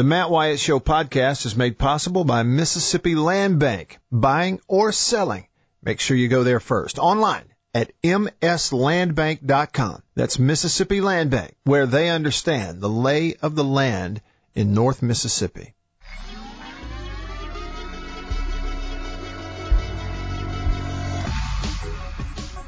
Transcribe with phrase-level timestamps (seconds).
[0.00, 3.98] The Matt Wyatt Show podcast is made possible by Mississippi Land Bank.
[4.10, 5.46] Buying or selling,
[5.82, 6.98] make sure you go there first.
[6.98, 10.02] Online at mslandbank.com.
[10.14, 14.22] That's Mississippi Land Bank, where they understand the lay of the land
[14.54, 15.74] in North Mississippi.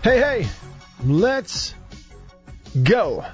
[0.03, 0.47] Hey, hey,
[1.03, 1.75] let's
[2.83, 3.25] go.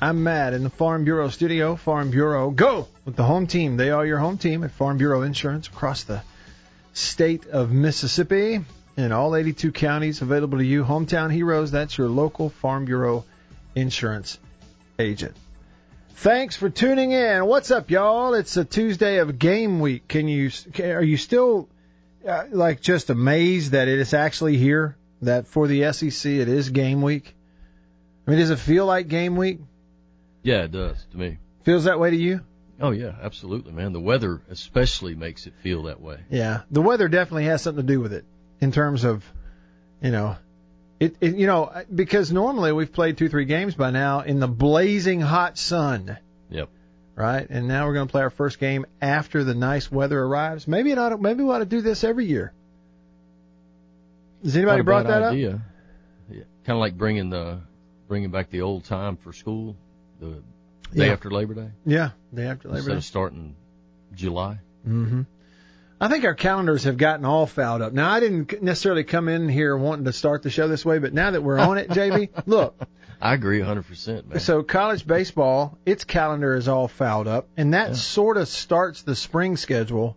[0.00, 1.74] I'm Matt in the Farm Bureau studio.
[1.74, 3.76] Farm Bureau, go with the home team.
[3.76, 6.22] They are your home team at Farm Bureau Insurance across the
[6.92, 8.60] state of Mississippi
[8.96, 10.84] in all 82 counties available to you.
[10.84, 13.24] Hometown Heroes, that's your local Farm Bureau
[13.74, 14.38] insurance
[14.98, 15.36] agent.
[16.14, 17.44] Thanks for tuning in.
[17.46, 18.34] What's up, y'all?
[18.34, 20.06] It's a Tuesday of game week.
[20.06, 21.68] Can you are you still
[22.26, 24.96] uh, like just amazed that it is actually here?
[25.22, 27.34] that for the SEC it is game week?
[28.26, 29.58] I mean, does it feel like game week?
[30.42, 31.38] Yeah, it does to me.
[31.64, 32.40] Feels that way to you?
[32.80, 33.92] Oh yeah, absolutely, man.
[33.92, 36.18] The weather especially makes it feel that way.
[36.30, 38.24] Yeah, the weather definitely has something to do with it
[38.60, 39.24] in terms of,
[40.00, 40.36] you know,
[41.00, 44.48] it, it you know because normally we've played two three games by now in the
[44.48, 46.18] blazing hot sun.
[46.50, 46.68] Yep.
[47.16, 50.68] Right, and now we're going to play our first game after the nice weather arrives.
[50.68, 52.52] Maybe it ought to, maybe we ought to do this every year.
[54.44, 55.54] Has anybody brought that idea.
[55.54, 55.60] up?
[56.30, 56.42] Yeah.
[56.64, 57.60] Kind of like bringing the
[58.06, 59.76] bringing back the old time for school,
[60.20, 60.42] the
[60.94, 61.12] day Yeah.
[61.12, 62.96] after Labor Day, Yeah, the day after Labor instead Day.
[62.98, 63.56] of starting
[64.14, 64.58] July.
[64.86, 65.22] Mm-hmm.
[66.00, 67.92] I think our calendars have gotten all fouled up.
[67.92, 71.12] Now, I didn't necessarily come in here wanting to start the show this way, but
[71.12, 72.80] now that we're on it, JB, look.
[73.20, 74.38] I agree 100%, man.
[74.38, 79.16] So college baseball, its calendar is all fouled up, and that sort of starts the
[79.16, 80.16] spring schedule,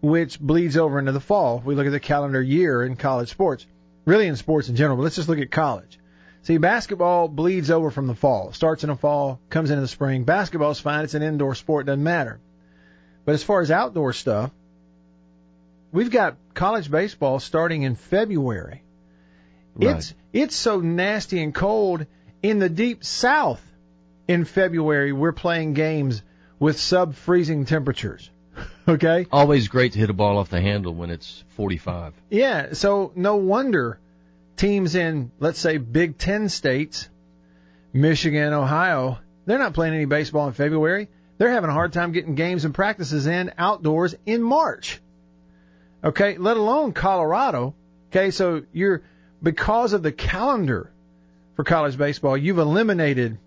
[0.00, 1.58] which bleeds over into the fall.
[1.58, 3.64] If we look at the calendar year in college sports,
[4.04, 5.98] really in sports in general, but let's just look at college.
[6.42, 8.50] See, basketball bleeds over from the fall.
[8.50, 10.24] It starts in the fall, comes into the spring.
[10.24, 12.40] Basketball's fine; it's an indoor sport, doesn't matter.
[13.24, 14.50] But as far as outdoor stuff,
[15.92, 18.82] we've got college baseball starting in February.
[19.74, 19.96] Right.
[19.96, 22.06] It's it's so nasty and cold
[22.42, 23.62] in the deep south.
[24.26, 26.22] In February, we're playing games
[26.58, 28.30] with sub freezing temperatures.
[28.88, 29.26] Okay?
[29.30, 32.14] Always great to hit a ball off the handle when it's 45.
[32.30, 34.00] Yeah, so no wonder
[34.58, 37.08] teams in, let's say, Big Ten states,
[37.92, 41.08] Michigan, Ohio, they're not playing any baseball in February.
[41.38, 45.00] They're having a hard time getting games and practices in outdoors in March.
[46.04, 47.74] Okay, let alone Colorado.
[48.10, 49.02] Okay, so you're,
[49.42, 50.92] because of the calendar
[51.56, 53.38] for college baseball, you've eliminated,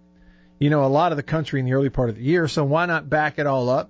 [0.60, 2.64] you know, a lot of the country in the early part of the year, so
[2.64, 3.90] why not back it all up?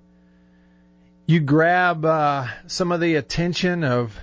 [1.26, 4.18] You grab uh, some of the attention of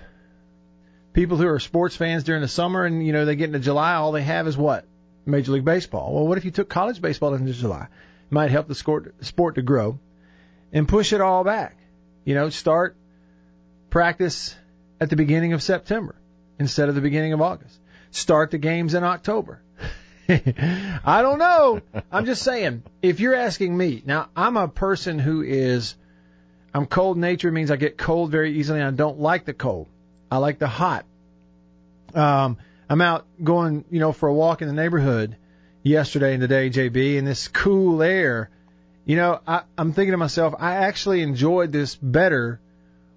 [1.13, 3.95] people who are sports fans during the summer, and you know they get into July,
[3.95, 4.85] all they have is what
[5.25, 6.13] Major League Baseball.
[6.13, 7.83] Well, what if you took college baseball into July?
[7.83, 9.99] It might help the sport sport to grow,
[10.71, 11.77] and push it all back.
[12.25, 12.95] You know, start
[13.89, 14.55] practice
[15.01, 16.15] at the beginning of September
[16.59, 17.79] instead of the beginning of August.
[18.11, 19.61] Start the games in October.
[20.29, 21.81] I don't know.
[22.11, 22.83] I'm just saying.
[23.01, 25.95] If you're asking me, now I'm a person who is,
[26.73, 29.87] I'm cold natured means I get cold very easily and I don't like the cold.
[30.31, 31.05] I like the hot.
[32.13, 32.57] Um,
[32.89, 35.37] I'm out going, you know, for a walk in the neighborhood
[35.83, 38.49] yesterday and today, JB, in this cool air.
[39.05, 42.59] You know, I, I'm thinking to myself, I actually enjoyed this better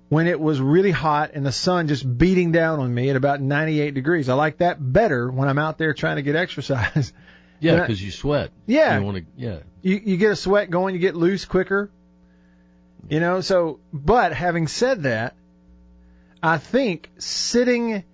[0.09, 3.41] when it was really hot and the sun just beating down on me at about
[3.41, 4.29] 98 degrees.
[4.29, 7.13] I like that better when I'm out there trying to get exercise.
[7.61, 8.51] Yeah, because you sweat.
[8.67, 8.99] Yeah.
[8.99, 9.59] You want to, yeah.
[9.83, 11.93] you you get a sweat going, you get loose quicker.
[13.09, 15.37] You know, so but having said that,
[16.43, 18.05] I think sitting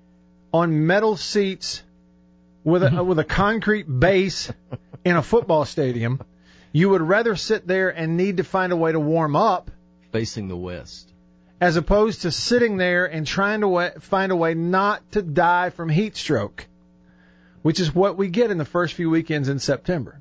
[0.53, 1.83] on metal seats
[2.65, 4.53] with a with a concrete base
[5.05, 6.21] in a football stadium,
[6.73, 9.71] you would rather sit there and need to find a way to warm up
[10.13, 11.11] Facing the west.
[11.61, 15.71] as opposed to sitting there and trying to wa- find a way not to die
[15.71, 16.67] from heat stroke,
[17.63, 20.21] which is what we get in the first few weekends in September.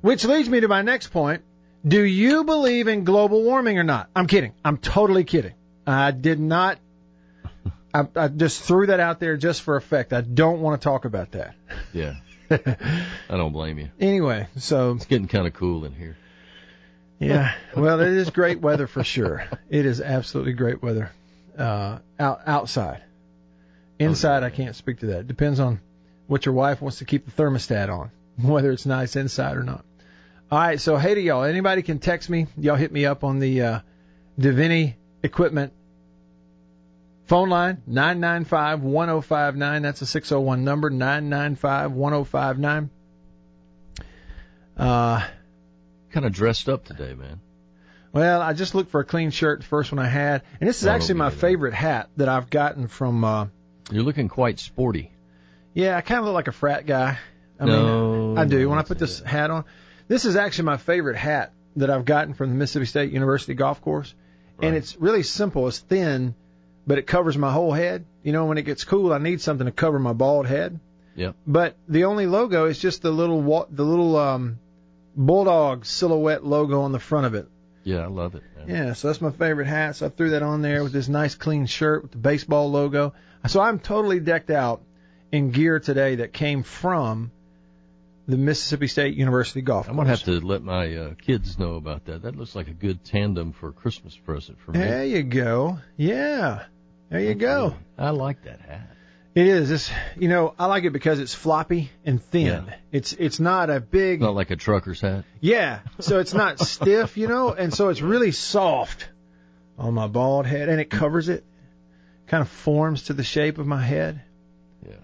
[0.00, 1.42] Which leads me to my next point.
[1.86, 4.08] Do you believe in global warming or not?
[4.14, 4.52] I'm kidding.
[4.64, 5.54] I'm totally kidding.
[5.86, 6.78] I did not.
[7.94, 10.12] I, I just threw that out there just for effect.
[10.12, 11.54] I don't want to talk about that.
[11.92, 12.16] Yeah.
[12.50, 13.90] I don't blame you.
[13.98, 16.16] Anyway, so It's getting kind of cool in here.
[17.18, 19.48] Yeah, well, it is great weather for sure.
[19.70, 21.10] It is absolutely great weather
[21.56, 23.02] uh, out outside.
[23.98, 25.26] Inside, I can't speak to that.
[25.26, 25.80] Depends on
[26.26, 28.10] what your wife wants to keep the thermostat on,
[28.42, 29.84] whether it's nice inside or not.
[30.50, 31.44] All right, so hey to y'all.
[31.44, 32.48] Anybody can text me.
[32.58, 33.80] Y'all hit me up on the uh,
[35.26, 35.72] Equipment
[37.26, 39.82] phone line nine nine five one zero five nine.
[39.82, 42.90] That's a six zero one number nine nine five one zero five nine.
[44.76, 45.26] Uh,
[46.10, 47.40] kind of dressed up today, man.
[48.12, 50.80] Well, I just looked for a clean shirt, the first one I had, and this
[50.80, 53.24] is actually my favorite hat that I've gotten from.
[53.24, 53.46] uh
[53.90, 55.10] You're looking quite sporty.
[55.74, 57.18] Yeah, I kind of look like a frat guy.
[57.60, 58.62] I No, mean, I do.
[58.62, 59.64] no, When I put this hat on,
[60.08, 63.82] this is actually my favorite hat that I've gotten from the Mississippi State University golf
[63.82, 64.14] course,
[64.60, 65.68] and it's really simple.
[65.68, 66.34] It's thin,
[66.86, 68.04] but it covers my whole head.
[68.22, 70.80] You know, when it gets cool, I need something to cover my bald head.
[71.14, 71.34] Yep.
[71.46, 74.58] But the only logo is just the little the little um,
[75.14, 77.48] bulldog silhouette logo on the front of it.
[77.84, 78.42] Yeah, I love it.
[78.56, 78.68] Man.
[78.68, 79.96] Yeah, so that's my favorite hat.
[79.96, 83.14] So I threw that on there with this nice clean shirt with the baseball logo.
[83.46, 84.82] So I'm totally decked out
[85.30, 87.30] in gear today that came from
[88.28, 89.88] the Mississippi State University golf.
[89.88, 92.22] I'm gonna have to let my uh, kids know about that.
[92.22, 94.80] That looks like a good tandem for a Christmas present for me.
[94.80, 95.78] There you go.
[95.96, 96.64] Yeah,
[97.08, 97.76] there you go.
[97.96, 98.90] I like that hat.
[99.34, 99.70] It is.
[99.70, 102.64] It's you know I like it because it's floppy and thin.
[102.66, 102.74] Yeah.
[102.90, 105.24] It's it's not a big Not like a trucker's hat.
[105.40, 105.80] yeah.
[106.00, 109.08] So it's not stiff, you know, and so it's really soft
[109.78, 111.44] on my bald head, and it covers it.
[112.28, 114.20] Kind of forms to the shape of my head.
[114.84, 114.94] Yeah,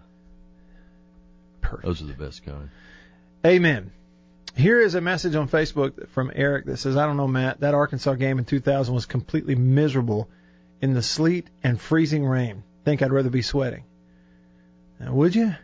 [1.60, 1.84] Perfect.
[1.84, 2.70] those are the best kind.
[3.44, 3.90] Amen.
[4.54, 7.74] Here is a message on Facebook from Eric that says, I don't know, Matt, that
[7.74, 10.28] Arkansas game in 2000 was completely miserable
[10.80, 12.62] in the sleet and freezing rain.
[12.84, 13.84] Think I'd rather be sweating.
[15.00, 15.54] Now, would you?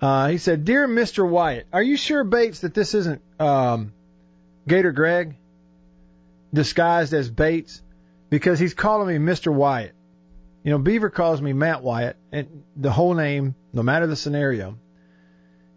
[0.00, 1.26] Uh, he said, "Dear Mr.
[1.26, 3.92] Wyatt, are you sure Bates that this isn't um,
[4.66, 5.36] Gator Greg
[6.52, 7.80] disguised as Bates?"
[8.32, 9.52] Because he's calling me Mr.
[9.52, 9.92] Wyatt.
[10.64, 14.78] You know, Beaver calls me Matt Wyatt, and the whole name, no matter the scenario.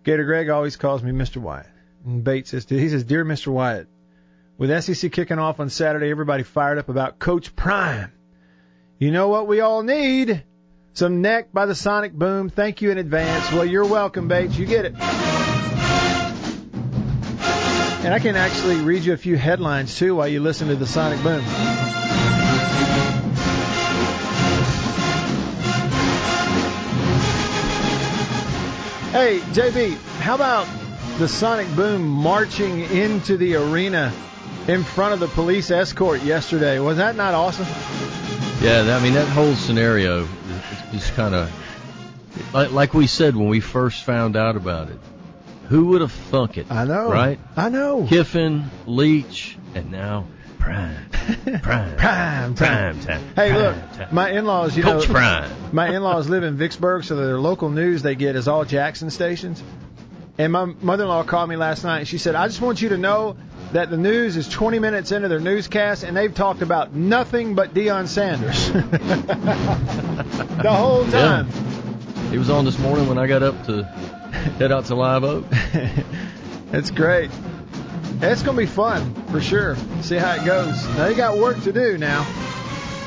[0.06, 1.38] Gator Greg always calls me Mr.
[1.38, 1.68] Wyatt.
[2.06, 3.48] And Bates says, he says, Dear Mr.
[3.48, 3.90] Wyatt,
[4.58, 8.14] with SEC kicking off on Saturday, everybody fired up about Coach Prime.
[9.00, 10.46] You know what we all need?
[10.94, 12.50] Some neck by the Sonic Boom.
[12.50, 13.52] Thank you in advance.
[13.52, 14.58] Well, you're welcome, Bates.
[14.58, 14.94] You get it.
[18.06, 20.88] And I can actually read you a few headlines too while you listen to the
[20.88, 22.05] Sonic Boom.
[29.16, 30.68] Hey, JB, how about
[31.20, 34.12] the Sonic Boom marching into the arena
[34.68, 36.80] in front of the police escort yesterday?
[36.80, 37.66] Was that not awesome?
[38.62, 40.28] Yeah, I mean that whole scenario
[40.92, 41.50] is kind of
[42.54, 45.00] like, like we said when we first found out about it.
[45.70, 46.70] Who would have thunk it?
[46.70, 47.10] I know.
[47.10, 47.40] right?
[47.56, 48.06] I know.
[48.10, 50.26] Kiffin, Leach, and now
[50.66, 52.58] Prime, Prime, Prime time.
[52.58, 53.22] Prime time.
[53.36, 54.08] Hey, Prime look, time.
[54.12, 55.52] my in-laws, you Coach know, Prime.
[55.72, 59.62] my in-laws live in Vicksburg, so their local news they get is all Jackson stations.
[60.38, 62.98] And my mother-in-law called me last night and she said, "I just want you to
[62.98, 63.38] know
[63.72, 67.74] that the news is 20 minutes into their newscast and they've talked about nothing but
[67.74, 72.30] Deion Sanders the whole time." Yeah.
[72.32, 75.46] He was on this morning when I got up to head out to Live Oak.
[76.74, 77.30] It's great.
[78.22, 79.76] It's going to be fun for sure.
[80.02, 80.84] See how it goes.
[80.90, 82.26] Now they got work to do now.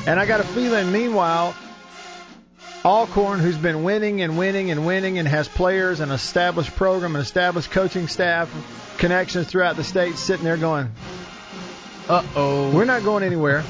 [0.07, 1.55] And I got a feeling meanwhile
[2.85, 7.21] Alcorn who's been winning and winning and winning and has players and established program and
[7.23, 8.49] established coaching staff
[8.97, 10.89] connections throughout the state sitting there going,
[12.07, 12.71] Uh oh.
[12.71, 13.63] "We're not going anywhere."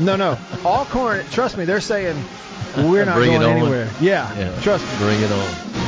[0.00, 0.36] no, no.
[0.64, 2.16] Alcorn, trust me, they're saying
[2.76, 3.88] we're not Bring going anywhere.
[4.00, 4.60] Yeah, Yeah.
[4.62, 4.98] trust me.
[4.98, 5.85] Bring it on.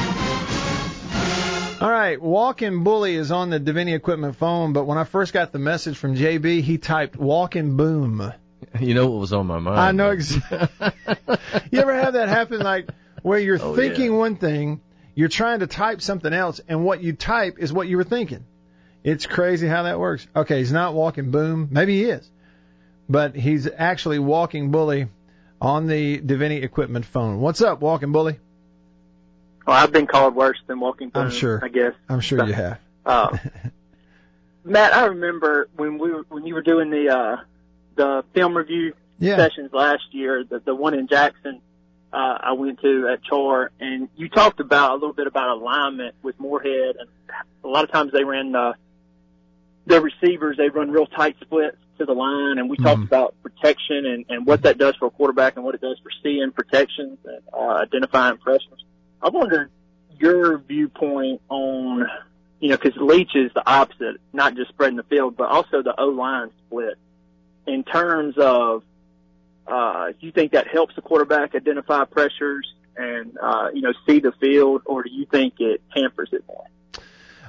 [1.80, 5.52] All right, Walking Bully is on the Davini Equipment phone, but when I first got
[5.52, 8.32] the message from JB, he typed Walking Boom.
[8.80, 9.78] You know what was on my mind?
[9.78, 10.68] I know exactly.
[11.70, 12.88] you ever have that happen, like
[13.22, 14.18] where you're Oh, thinking yeah.
[14.18, 14.80] one thing,
[15.14, 18.44] you're trying to type something else, and what you type is what you were thinking.
[19.04, 20.26] It's crazy how that works.
[20.34, 21.68] Okay, he's not Walking Boom.
[21.70, 22.28] Maybe he is,
[23.08, 25.06] but he's actually Walking Bully
[25.60, 27.38] on the Davini Equipment phone.
[27.38, 28.40] What's up, Walking Bully?
[29.68, 31.10] Well, I've been called worse than walking.
[31.14, 31.60] I'm sure.
[31.62, 31.92] I guess.
[32.08, 32.78] I'm sure you have.
[33.04, 33.36] Uh,
[34.64, 37.36] Matt, I remember when we were, when you were doing the uh,
[37.94, 39.36] the film review Yeah.
[39.36, 41.60] sessions last year, the the one in Jackson.
[42.10, 46.14] Uh, I went to at Char, and you talked about a little bit about alignment
[46.22, 47.10] with Moorhead, and
[47.62, 48.72] a lot of times they ran uh,
[49.84, 50.56] their receivers.
[50.56, 52.86] They run real tight splits to the line, and we mm-hmm.
[52.86, 55.98] talked about protection and, and what that does for a quarterback and what it does
[56.02, 58.82] for seeing protections and uh, identifying pressures.
[59.22, 59.70] I wonder
[60.18, 62.06] your viewpoint on,
[62.60, 65.94] you know, because Leach is the opposite, not just spreading the field, but also the
[65.98, 66.94] O line split.
[67.66, 68.82] In terms of,
[69.66, 74.20] uh, do you think that helps the quarterback identify pressures and, uh, you know, see
[74.20, 76.64] the field, or do you think it hampers it more?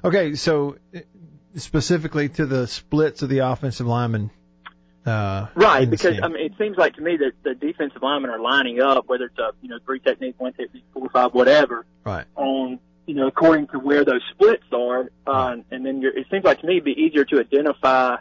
[0.03, 0.77] Okay, so
[1.55, 4.31] specifically to the splits of the offensive linemen.
[5.09, 8.39] Uh, right, because I mean, it seems like to me that the defensive linemen are
[8.39, 11.85] lining up, whether it's a you know three technique, one technique, four five, whatever.
[12.05, 12.25] Right.
[12.35, 15.65] On you know according to where those splits are, uh, right.
[15.71, 18.17] and then you're, it seems like to me it'd be easier to identify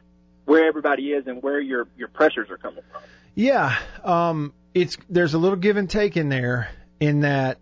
[0.47, 3.03] where everybody is and where your your pressures are coming from.
[3.35, 7.59] Yeah, um, it's there's a little give and take in there in that.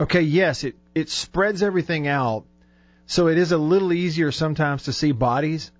[0.00, 2.44] Okay, yes, it it spreads everything out,
[3.06, 5.72] so it is a little easier sometimes to see bodies.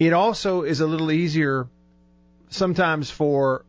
[0.00, 1.68] It also is a little easier
[2.54, 3.64] sometimes for,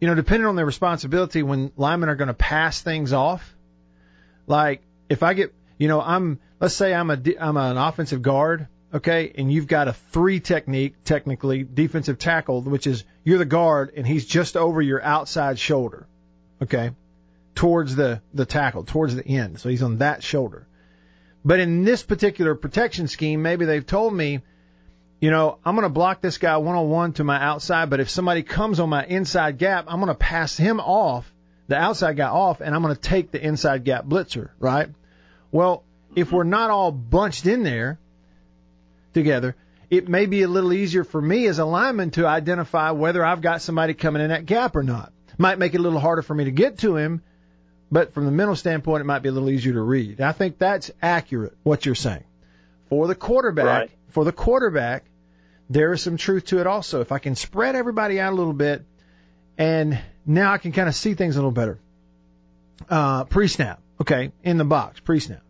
[0.00, 3.54] you know, depending on their responsibility when linemen are going to pass things off.
[4.46, 8.68] Like if I get, you know, I'm, let's say I'm a, I'm an offensive guard,
[8.94, 13.92] okay, and you've got a three technique, technically defensive tackle, which is you're the guard
[13.96, 16.06] and he's just over your outside shoulder,
[16.62, 16.90] okay,
[17.54, 19.60] towards the, the tackle, towards the end.
[19.60, 20.66] So he's on that shoulder.
[21.44, 24.40] But in this particular protection scheme, maybe they've told me,
[25.20, 28.00] you know, I'm going to block this guy one on one to my outside, but
[28.00, 31.30] if somebody comes on my inside gap, I'm going to pass him off,
[31.68, 34.88] the outside guy off, and I'm going to take the inside gap blitzer, right?
[35.52, 35.84] Well,
[36.16, 37.98] if we're not all bunched in there
[39.12, 39.56] together,
[39.90, 43.42] it may be a little easier for me as a lineman to identify whether I've
[43.42, 45.12] got somebody coming in that gap or not.
[45.36, 47.22] Might make it a little harder for me to get to him
[47.90, 50.20] but from the mental standpoint, it might be a little easier to read.
[50.20, 52.24] I think that's accurate what you're saying.
[52.88, 53.90] For the quarterback, right.
[54.10, 55.04] for the quarterback,
[55.70, 57.00] there is some truth to it also.
[57.00, 58.84] If I can spread everybody out a little bit,
[59.56, 61.78] and now I can kind of see things a little better.
[62.88, 65.42] Uh, pre-snap, okay, in the box, pre-snap.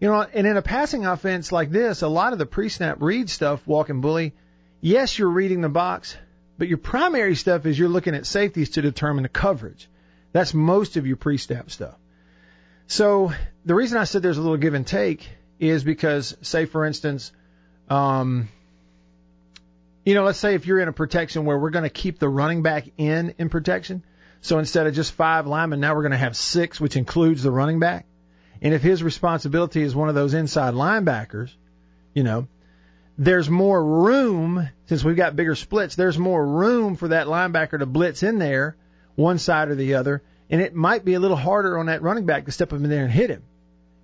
[0.00, 3.28] You know, and in a passing offense like this, a lot of the pre-snap read
[3.28, 4.34] stuff, walking bully,
[4.80, 6.16] yes, you're reading the box,
[6.56, 9.88] but your primary stuff is you're looking at safeties to determine the coverage.
[10.32, 11.96] That's most of your pre-snap stuff.
[12.86, 13.32] So
[13.64, 17.32] the reason I said there's a little give and take is because, say, for instance,
[17.88, 18.48] um,
[20.04, 22.28] you know, let's say if you're in a protection where we're going to keep the
[22.28, 24.04] running back in in protection.
[24.40, 27.50] So instead of just five linemen, now we're going to have six, which includes the
[27.50, 28.04] running back.
[28.60, 31.54] And if his responsibility is one of those inside linebackers,
[32.12, 32.46] you know,
[33.16, 37.86] there's more room, since we've got bigger splits, there's more room for that linebacker to
[37.86, 38.76] blitz in there
[39.14, 42.26] one side or the other, and it might be a little harder on that running
[42.26, 43.42] back to step up in there and hit him.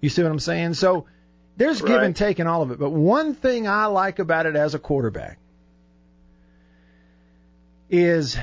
[0.00, 0.74] You see what I'm saying?
[0.74, 1.06] So
[1.56, 1.88] there's right.
[1.88, 2.78] give and take in all of it.
[2.78, 5.38] But one thing I like about it as a quarterback
[7.90, 8.38] is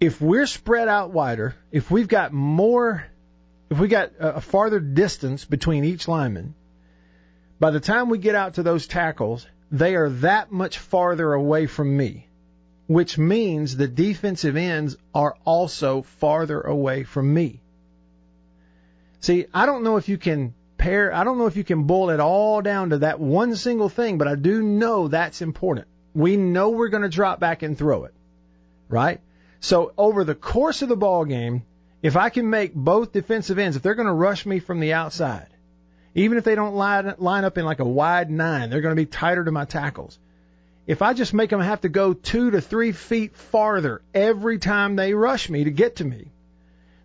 [0.00, 3.04] if we're spread out wider, if we've got more,
[3.70, 6.54] if we got a farther distance between each lineman,
[7.58, 11.66] by the time we get out to those tackles, they are that much farther away
[11.66, 12.28] from me
[12.88, 17.60] which means the defensive ends are also farther away from me.
[19.20, 22.10] See, I don't know if you can pair, I don't know if you can boil
[22.10, 25.86] it all down to that one single thing, but I do know that's important.
[26.14, 28.14] We know we're going to drop back and throw it,
[28.88, 29.20] right?
[29.60, 31.64] So over the course of the ball game,
[32.02, 34.92] if I can make both defensive ends, if they're going to rush me from the
[34.92, 35.48] outside,
[36.14, 39.02] even if they don't line, line up in like a wide nine, they're going to
[39.02, 40.18] be tighter to my tackles
[40.88, 44.96] if I just make them have to go two to three feet farther every time
[44.96, 46.32] they rush me to get to me,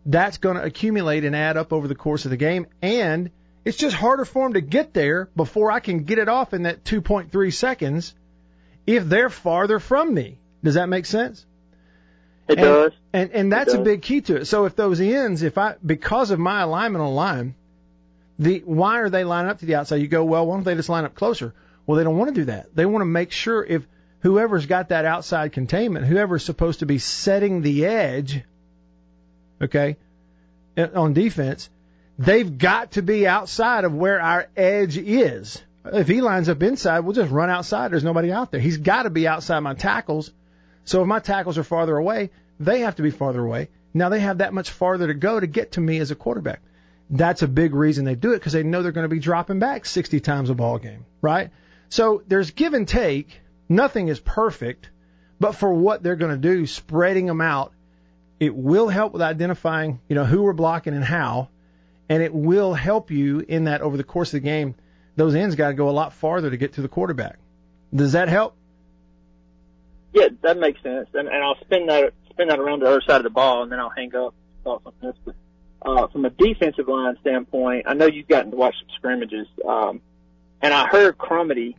[0.06, 2.66] that's going to accumulate and add up over the course of the game.
[2.82, 3.30] And
[3.66, 6.64] it's just harder for them to get there before I can get it off in
[6.64, 8.16] that 2.3 seconds
[8.88, 10.40] if they're farther from me.
[10.64, 11.46] Does that make sense?
[12.48, 12.92] It and, does.
[13.14, 14.46] And and that's a big key to it.
[14.46, 17.56] So if those ends, if I because of my alignment on line,
[18.38, 19.98] the why are they lining up to the outside?
[19.98, 21.54] You go, well, why don't they just line up closer?
[21.86, 22.76] Well, they don't want to do that.
[22.76, 23.88] They want to make sure if
[24.20, 28.42] whoever's got that outside containment, whoever's supposed to be setting the edge,
[29.62, 29.98] okay,
[30.78, 31.70] on defense,
[32.18, 35.62] they've got to be outside of where our edge is.
[35.86, 37.92] If he lines up inside, we'll just run outside.
[37.92, 38.62] There's nobody out there.
[38.62, 40.32] He's got to be outside my tackles.
[40.86, 43.70] So if my tackles are farther away, they have to be farther away.
[43.94, 46.62] Now they have that much farther to go to get to me as a quarterback.
[47.10, 49.60] That's a big reason they do it because they know they're going to be dropping
[49.60, 51.52] back 60 times a ball game, right?
[51.90, 53.42] So there's give and take.
[53.70, 54.90] Nothing is perfect,
[55.40, 57.74] but for what they're going to do, spreading them out,
[58.40, 61.50] it will help with identifying, you know, who we're blocking and how,
[62.10, 64.76] and it will help you in that over the course of the game.
[65.16, 67.38] Those ends got to go a lot farther to get to the quarterback.
[67.94, 68.56] Does that help?
[70.14, 73.18] Yeah, that makes sense, and, and I'll spin that spin that around the other side
[73.18, 75.16] of the ball, and then I'll hang up thoughts on this.
[75.26, 75.36] But
[75.82, 80.02] uh, from a defensive line standpoint, I know you've gotten to watch some scrimmages, um,
[80.62, 81.76] and I heard Crumedy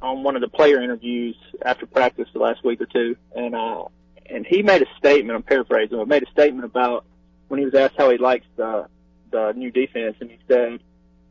[0.00, 3.84] on one of the player interviews after practice the last week or two, and uh,
[4.26, 5.36] and he made a statement.
[5.36, 7.04] I'm paraphrasing, but made a statement about
[7.48, 8.86] when he was asked how he likes the
[9.30, 10.80] the new defense, and he said,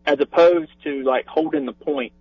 [0.06, 2.13] as opposed to like holding the point,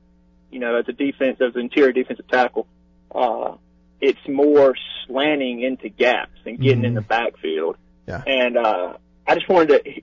[0.51, 2.67] you know, as a defense, as an interior defensive tackle,
[3.15, 3.57] uh,
[4.01, 4.75] it's more
[5.07, 6.85] slanting into gaps and getting mm-hmm.
[6.87, 7.77] in the backfield.
[8.07, 8.23] Yeah.
[8.27, 8.95] And uh,
[9.27, 10.03] I just wanted to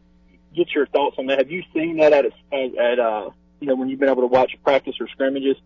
[0.56, 1.40] get your thoughts on that.
[1.40, 4.28] Have you seen that at a, at uh, you know when you've been able to
[4.28, 5.58] watch practice or scrimmages,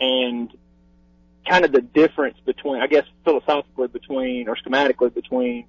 [0.00, 0.50] and
[1.48, 5.66] kind of the difference between, I guess, philosophically between or schematically between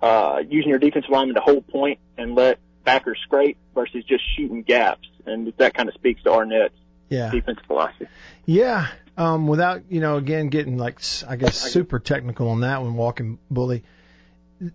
[0.00, 4.62] uh, using your defensive lineman to hold point and let backers scrape versus just shooting
[4.62, 6.74] gaps, and that kind of speaks to Arnett's
[7.08, 7.30] yeah.
[7.30, 8.06] defensive philosophy.
[8.46, 12.94] Yeah, um, without you know, again getting like I guess super technical on that one,
[12.94, 13.82] walking bully.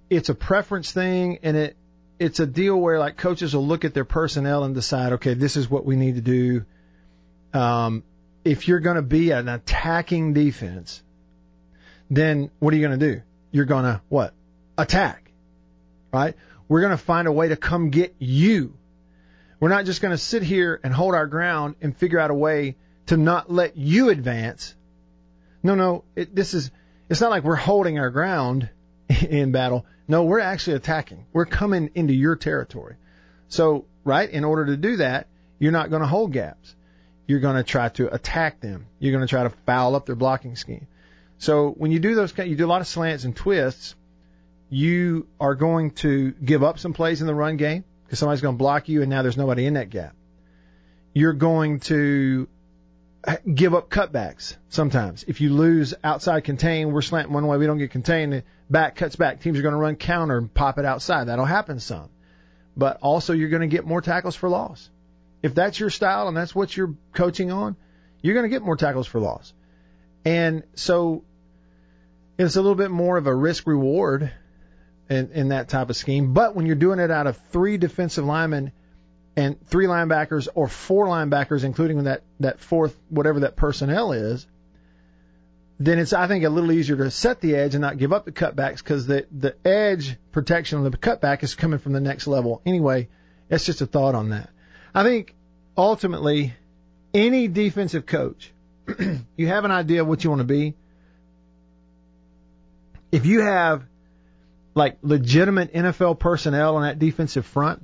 [0.09, 1.77] It's a preference thing, and it
[2.19, 5.55] it's a deal where like coaches will look at their personnel and decide, okay, this
[5.55, 6.65] is what we need to do.
[7.57, 8.03] Um,
[8.43, 11.01] if you're going to be an attacking defense,
[12.09, 13.21] then what are you going to do?
[13.51, 14.33] You're going to what?
[14.77, 15.31] Attack,
[16.12, 16.35] right?
[16.67, 18.77] We're going to find a way to come get you.
[19.62, 22.33] We're not just going to sit here and hold our ground and figure out a
[22.33, 22.75] way
[23.07, 24.75] to not let you advance.
[25.62, 26.72] No, no, it, this is,
[27.10, 28.69] it's not like we're holding our ground
[29.29, 29.86] in battle.
[30.07, 31.25] No, we're actually attacking.
[31.33, 32.95] We're coming into your territory.
[33.48, 35.27] So, right, in order to do that,
[35.60, 36.75] you're not going to hold gaps.
[37.27, 38.88] You're going to try to attack them.
[39.00, 40.88] You're going to try to foul up their blocking scheme.
[41.38, 43.95] So when you do those, you do a lot of slants and twists.
[44.69, 48.55] You are going to give up some plays in the run game because somebody's going
[48.55, 50.15] to block you, and now there's nobody in that gap.
[51.13, 52.48] You're going to
[53.53, 55.24] give up cutbacks sometimes.
[55.27, 59.15] If you lose outside contain, we're slanting one way, we don't get contained, back cuts
[59.15, 59.42] back.
[59.42, 61.25] Teams are going to run counter and pop it outside.
[61.25, 62.10] That'll happen some.
[62.75, 64.89] But also you're going to get more tackles for loss.
[65.42, 67.75] If that's your style and that's what you're coaching on,
[68.22, 69.53] you're going to get more tackles for loss.
[70.25, 71.24] And so
[72.38, 74.31] it's a little bit more of a risk reward
[75.09, 76.33] in, in that type of scheme.
[76.33, 78.72] But when you're doing it out of three defensive linemen
[79.35, 84.46] and three linebackers or four linebackers, including that, that fourth, whatever that personnel is,
[85.79, 88.25] then it's, I think, a little easier to set the edge and not give up
[88.25, 92.27] the cutbacks because the, the edge protection of the cutback is coming from the next
[92.27, 92.61] level.
[92.65, 93.09] Anyway,
[93.50, 94.50] that's just a thought on that.
[94.93, 95.33] I think
[95.75, 96.53] ultimately,
[97.13, 98.53] any defensive coach,
[99.35, 100.75] you have an idea of what you want to be.
[103.11, 103.83] If you have
[104.75, 107.83] like legitimate NFL personnel on that defensive front,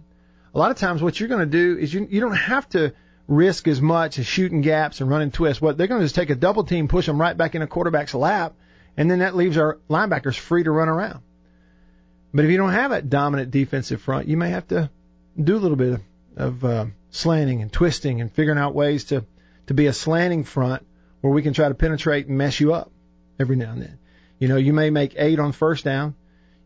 [0.53, 2.93] a lot of times what you're going to do is you you don't have to
[3.27, 5.61] risk as much as shooting gaps and running twists.
[5.61, 7.67] What they're going to just take a double team, push them right back in a
[7.67, 8.55] quarterback's lap,
[8.97, 11.21] and then that leaves our linebackers free to run around.
[12.33, 14.89] But if you don't have that dominant defensive front, you may have to
[15.41, 16.01] do a little bit of,
[16.35, 19.25] of uh, slanting and twisting and figuring out ways to
[19.67, 20.85] to be a slanting front
[21.21, 22.91] where we can try to penetrate and mess you up
[23.39, 23.99] every now and then.
[24.39, 26.15] You know, you may make eight on first down,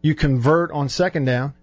[0.01, 1.53] you convert on second down,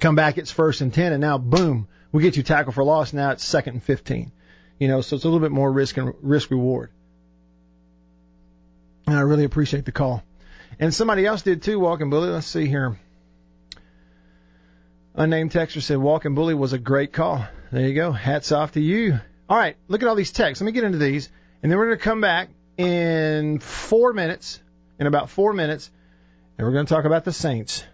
[0.00, 3.12] Come back, it's first and 10, and now boom, we get you tackle for loss.
[3.12, 4.32] Now it's second and 15.
[4.78, 6.90] You know, so it's a little bit more risk and risk reward.
[9.06, 10.22] And I really appreciate the call.
[10.78, 12.30] And somebody else did too, Walking Bully.
[12.30, 12.98] Let's see here.
[15.14, 17.46] Unnamed texter said Walking Bully was a great call.
[17.70, 18.10] There you go.
[18.10, 19.20] Hats off to you.
[19.48, 20.60] All right, look at all these texts.
[20.60, 21.28] Let me get into these,
[21.62, 24.60] and then we're going to come back in four minutes,
[24.98, 25.90] in about four minutes,
[26.56, 27.84] and we're going to talk about the Saints.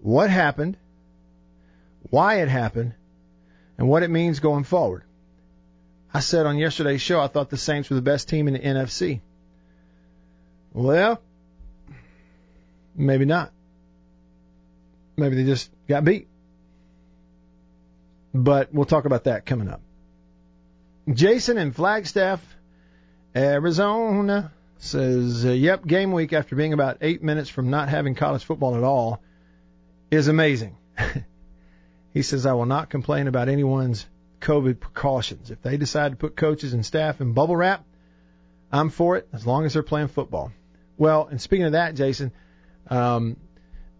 [0.00, 0.76] What happened?
[2.10, 2.94] Why it happened,
[3.78, 5.02] and what it means going forward.
[6.12, 8.60] I said on yesterday's show I thought the Saints were the best team in the
[8.60, 9.20] NFC.
[10.72, 11.20] Well,
[12.94, 13.52] maybe not.
[15.16, 16.28] Maybe they just got beat.
[18.32, 19.80] But we'll talk about that coming up.
[21.12, 22.40] Jason in Flagstaff,
[23.34, 28.44] Arizona says, uh, "Yep, game week after being about eight minutes from not having college
[28.44, 29.20] football at all
[30.10, 30.76] is amazing."
[32.14, 34.06] He says, I will not complain about anyone's
[34.40, 35.50] COVID precautions.
[35.50, 37.84] If they decide to put coaches and staff in bubble wrap,
[38.72, 40.52] I'm for it as long as they're playing football.
[40.96, 42.30] Well, and speaking of that, Jason,
[42.88, 43.36] um,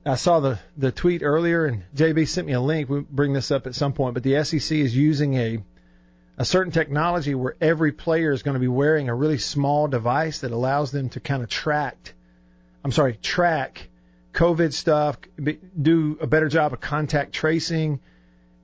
[0.07, 2.89] I saw the, the tweet earlier, and JB sent me a link.
[2.89, 5.59] We'll bring this up at some point, but the SEC is using a
[6.37, 10.41] a certain technology where every player is going to be wearing a really small device
[10.41, 12.13] that allows them to kind of track,
[12.83, 13.89] I'm sorry, track
[14.35, 15.17] COVID stuff,
[15.81, 18.01] do a better job of contact tracing,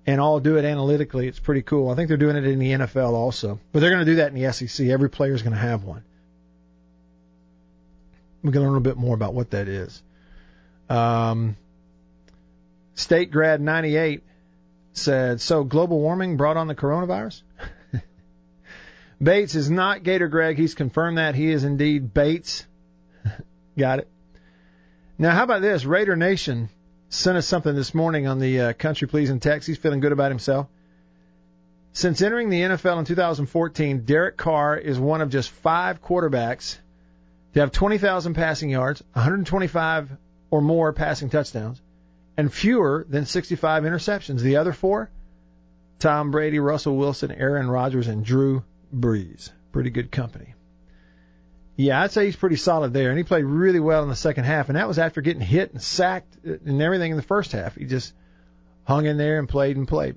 [0.07, 1.29] and all do it analytically.
[1.29, 1.91] It's pretty cool.
[1.91, 4.33] I think they're doing it in the NFL also, but they're going to do that
[4.33, 4.89] in the SEC.
[4.89, 6.03] Every player is going to have one.
[8.43, 10.03] we can learn a little bit more about what that is.
[10.89, 11.57] Um,
[12.95, 14.25] State grad 98
[14.93, 17.43] said, so global warming brought on the coronavirus?
[19.23, 20.59] Bates is not Gator Greg.
[20.59, 21.35] He's confirmed that.
[21.35, 22.67] He is indeed Bates.
[23.79, 24.09] Got it.
[25.21, 25.85] Now, how about this?
[25.85, 26.71] Raider Nation
[27.11, 29.69] sent us something this morning on the uh, Country Pleasing text.
[29.69, 30.67] He's feeling good about himself.
[31.93, 36.79] Since entering the NFL in 2014, Derek Carr is one of just five quarterbacks
[37.53, 40.11] to have 20,000 passing yards, 125
[40.51, 41.83] or more passing touchdowns,
[42.39, 44.41] and fewer than 65 interceptions.
[44.41, 45.11] The other four,
[45.99, 49.51] Tom Brady, Russell Wilson, Aaron Rodgers, and Drew Brees.
[49.71, 50.55] Pretty good company.
[51.81, 54.45] Yeah, I'd say he's pretty solid there, and he played really well in the second
[54.45, 57.75] half, and that was after getting hit and sacked and everything in the first half.
[57.75, 58.13] He just
[58.85, 60.17] hung in there and played and played.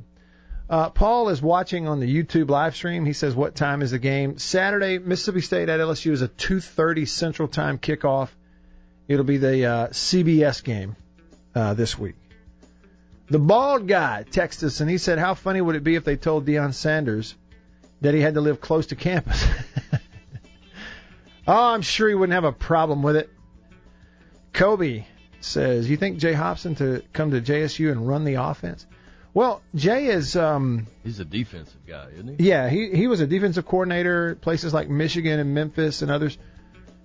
[0.69, 3.05] Uh, Paul is watching on the YouTube live stream.
[3.05, 7.05] He says, "What time is the game?" Saturday, Mississippi State at LSU is a 2:30
[7.05, 8.27] Central Time kickoff.
[9.07, 10.97] It'll be the uh, CBS game
[11.55, 12.15] uh, this week.
[13.29, 16.17] The bald guy texted us and he said, "How funny would it be if they
[16.17, 17.35] told Deion Sanders
[18.01, 19.45] that he had to live close to campus?"
[21.47, 23.29] oh, I'm sure he wouldn't have a problem with it.
[24.53, 25.05] Kobe
[25.41, 28.85] says, "You think Jay Hopson to come to JSU and run the offense?"
[29.33, 30.35] Well, Jay is.
[30.35, 32.47] Um, He's a defensive guy, isn't he?
[32.47, 36.37] Yeah, he he was a defensive coordinator at places like Michigan and Memphis and others.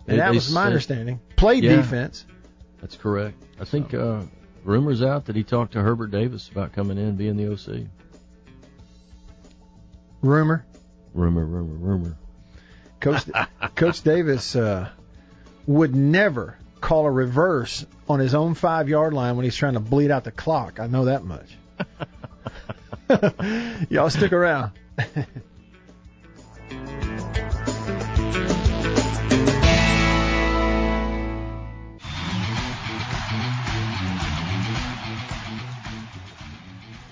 [0.06, 1.20] And They- that they was my said- understanding.
[1.36, 1.76] Played Yeah.
[1.76, 2.26] defense.
[2.80, 3.42] That's correct.
[3.60, 4.22] I think uh,
[4.64, 7.86] rumors out that he talked to Herbert Davis about coming in and being the OC.
[10.20, 10.64] Rumor.
[11.14, 12.16] Rumor, rumor, rumor.
[13.00, 13.24] Coach
[13.74, 14.88] Coach Davis uh,
[15.66, 19.80] would never call a reverse on his own five yard line when he's trying to
[19.80, 20.80] bleed out the clock.
[20.80, 21.56] I know that much.
[23.90, 24.72] Y'all stick around.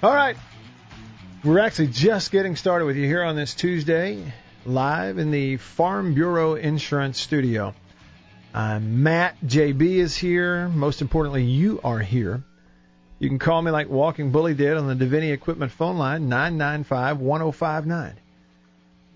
[0.03, 0.37] All right.
[1.43, 4.33] We're actually just getting started with you here on this Tuesday,
[4.67, 7.75] live in the Farm Bureau Insurance Studio.
[8.53, 9.41] I'm Matt.
[9.41, 10.69] JB is here.
[10.69, 12.43] Most importantly, you are here.
[13.19, 17.21] You can call me like Walking Bully did on the Davini Equipment phone line, 995
[17.21, 18.17] 1059.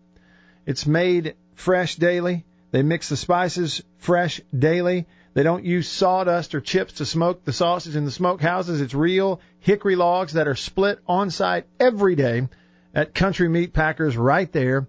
[0.67, 2.45] It's made fresh daily.
[2.71, 5.07] They mix the spices fresh daily.
[5.35, 8.81] They don't use sawdust or chips to smoke the sausage in the smokehouses.
[8.81, 12.49] It's real hickory logs that are split on site every day
[12.95, 14.89] at Country Meat Packers right there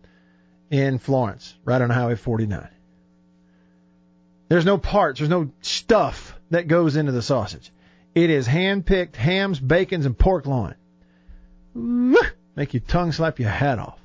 [0.71, 2.67] in Florence, right on Highway 49.
[4.49, 7.71] There's no parts, there's no stuff that goes into the sausage.
[8.15, 10.75] It is hand picked hams, bacons, and pork loin.
[12.55, 13.99] Make your tongue slap your hat off.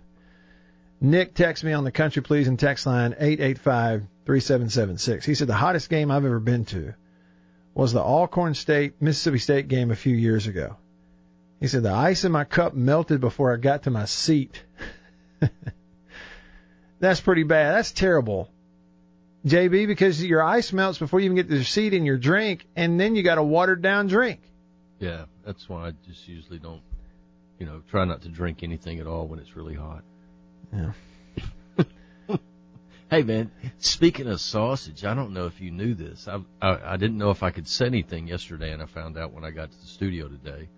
[1.00, 5.24] Nick texts me on the Country Pleasing text line 885-3776.
[5.24, 6.94] He said the hottest game I've ever been to
[7.74, 10.76] was the Alcorn State Mississippi State game a few years ago.
[11.60, 14.62] He said the ice in my cup melted before I got to my seat.
[17.00, 17.74] That's pretty bad.
[17.74, 18.50] That's terrible.
[19.46, 22.66] JB, because your ice melts before you even get to your seat in your drink,
[22.76, 24.40] and then you got a watered down drink.
[25.00, 26.80] Yeah, that's why I just usually don't,
[27.58, 30.02] you know, try not to drink anything at all when it's really hot.
[30.72, 30.92] Yeah.
[33.10, 36.26] Hey man, speaking of sausage, I don't know if you knew this.
[36.26, 39.32] I, I I didn't know if I could say anything yesterday, and I found out
[39.32, 40.68] when I got to the studio today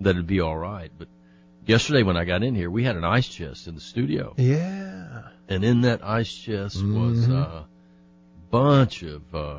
[0.00, 0.90] that it'd be all right.
[0.96, 1.08] But
[1.66, 5.22] yesterday when I got in here, we had an ice chest in the studio, Yeah.
[5.48, 7.32] and in that ice chest was Mhm.
[7.32, 7.66] a
[8.50, 9.58] bunch of uh,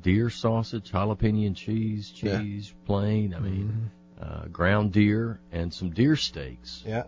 [0.00, 2.40] deer sausage, jalapeno and cheese, Yeah.
[2.40, 3.34] cheese, plain.
[3.34, 6.82] I mean, uh, ground deer and some deer steaks.
[6.86, 7.04] Yeah.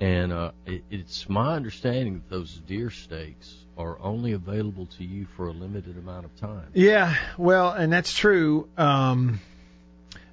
[0.00, 5.26] And uh, it, it's my understanding that those deer steaks are only available to you
[5.36, 6.66] for a limited amount of time.
[6.74, 8.68] Yeah, well, and that's true.
[8.76, 9.40] Um,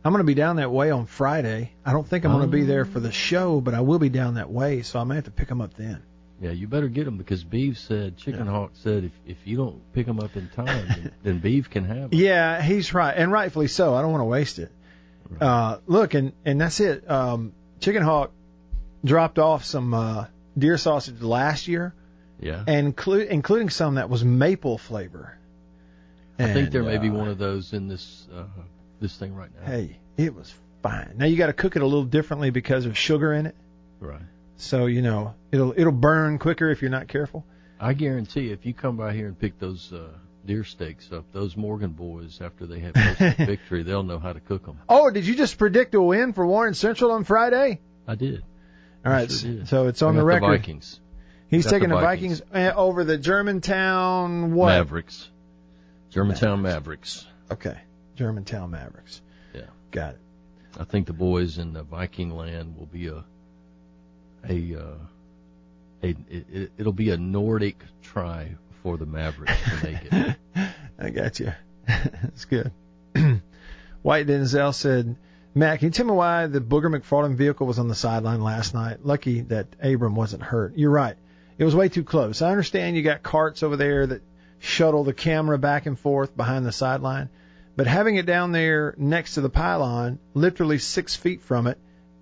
[0.04, 1.72] I'm going to be down that way on Friday.
[1.84, 4.10] I don't think I'm going to be there for the show, but I will be
[4.10, 6.02] down that way, so I may have to pick them up then.
[6.40, 8.52] Yeah, you better get them because Beeve said, Chicken Yeah.
[8.52, 11.86] Hawk said, if if you don't pick them up in time, then, then Beeve can
[11.86, 12.20] have them.
[12.20, 13.96] Yeah, he's right, and rightfully so.
[13.96, 14.72] I don't want to waste it.
[15.42, 17.10] Uh, look, and and that's it.
[17.10, 18.32] Um, Chicken Hawk
[19.04, 20.26] dropped off some uh,
[20.58, 21.94] deer sausage last year,
[22.40, 22.64] Yeah.
[22.68, 25.38] and inclu- including some that was maple flavor.
[26.38, 28.44] I think there may be uh, one of those in this uh,
[29.00, 29.66] this thing right now.
[29.68, 31.14] Hey, it was fine.
[31.18, 33.56] Now you got to cook it a little differently because of sugar in it.
[34.00, 34.22] Right.
[34.58, 37.46] So you know it'll it'll burn quicker if you're not careful.
[37.80, 40.08] I guarantee if you come by here and pick those uh,
[40.46, 41.26] deer steaks up.
[41.32, 44.80] Those Morgan boys, after they have a victory, they'll know how to cook them.
[44.88, 47.80] Oh, did you just predict a win for Warren Central on Friday?
[48.08, 48.44] I did.
[49.06, 50.52] All right, sure so it's on the record.
[50.52, 51.00] The Vikings.
[51.48, 54.70] He's taking the Vikings, Vikings uh, over the Germantown what?
[54.70, 55.30] Mavericks.
[56.10, 57.26] Germantown Mavericks.
[57.50, 57.66] Mavericks.
[57.68, 57.80] Okay,
[58.16, 59.22] Germantown Mavericks.
[59.54, 60.20] Yeah, got it.
[60.80, 63.24] I think the boys in the Viking land will be a
[64.50, 64.98] a uh,
[66.04, 68.56] a it, it'll be a Nordic try
[68.86, 70.36] for the Mavericks to make it.
[71.00, 71.52] I got you.
[71.88, 72.72] That's good.
[74.04, 75.16] White Denzel said,
[75.56, 78.76] Matt, can you tell me why the Booger McFarland vehicle was on the sideline last
[78.76, 79.04] night?
[79.04, 80.78] Lucky that Abram wasn't hurt.
[80.78, 81.16] You're right.
[81.58, 82.44] It was way too close.
[82.44, 84.22] I understand you got carts over there that
[84.60, 87.30] shuttle the camera back and forth behind the sideline,
[87.76, 91.80] but having it down there next to the pylon, literally six feet from it,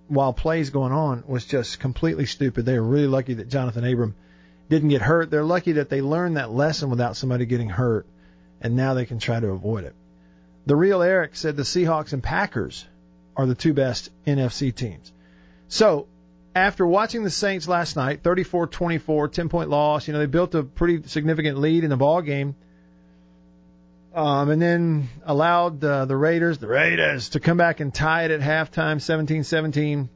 [0.08, 2.64] while plays going on, was just completely stupid.
[2.64, 4.14] They were really lucky that Jonathan Abram
[4.68, 5.30] didn't get hurt.
[5.30, 8.06] They're lucky that they learned that lesson without somebody getting hurt,
[8.60, 9.94] and now they can try to avoid it.
[10.66, 12.86] The real Eric said the Seahawks and Packers
[13.36, 15.12] are the two best NFC teams.
[15.68, 16.06] So
[16.54, 20.62] after watching the Saints last night, 34-24, 10 point loss, you know, they built a
[20.62, 22.54] pretty significant lead in the ball game.
[24.14, 28.30] Um, and then allowed uh, the Raiders, the Raiders, to come back and tie it
[28.30, 30.08] at halftime, 17-17,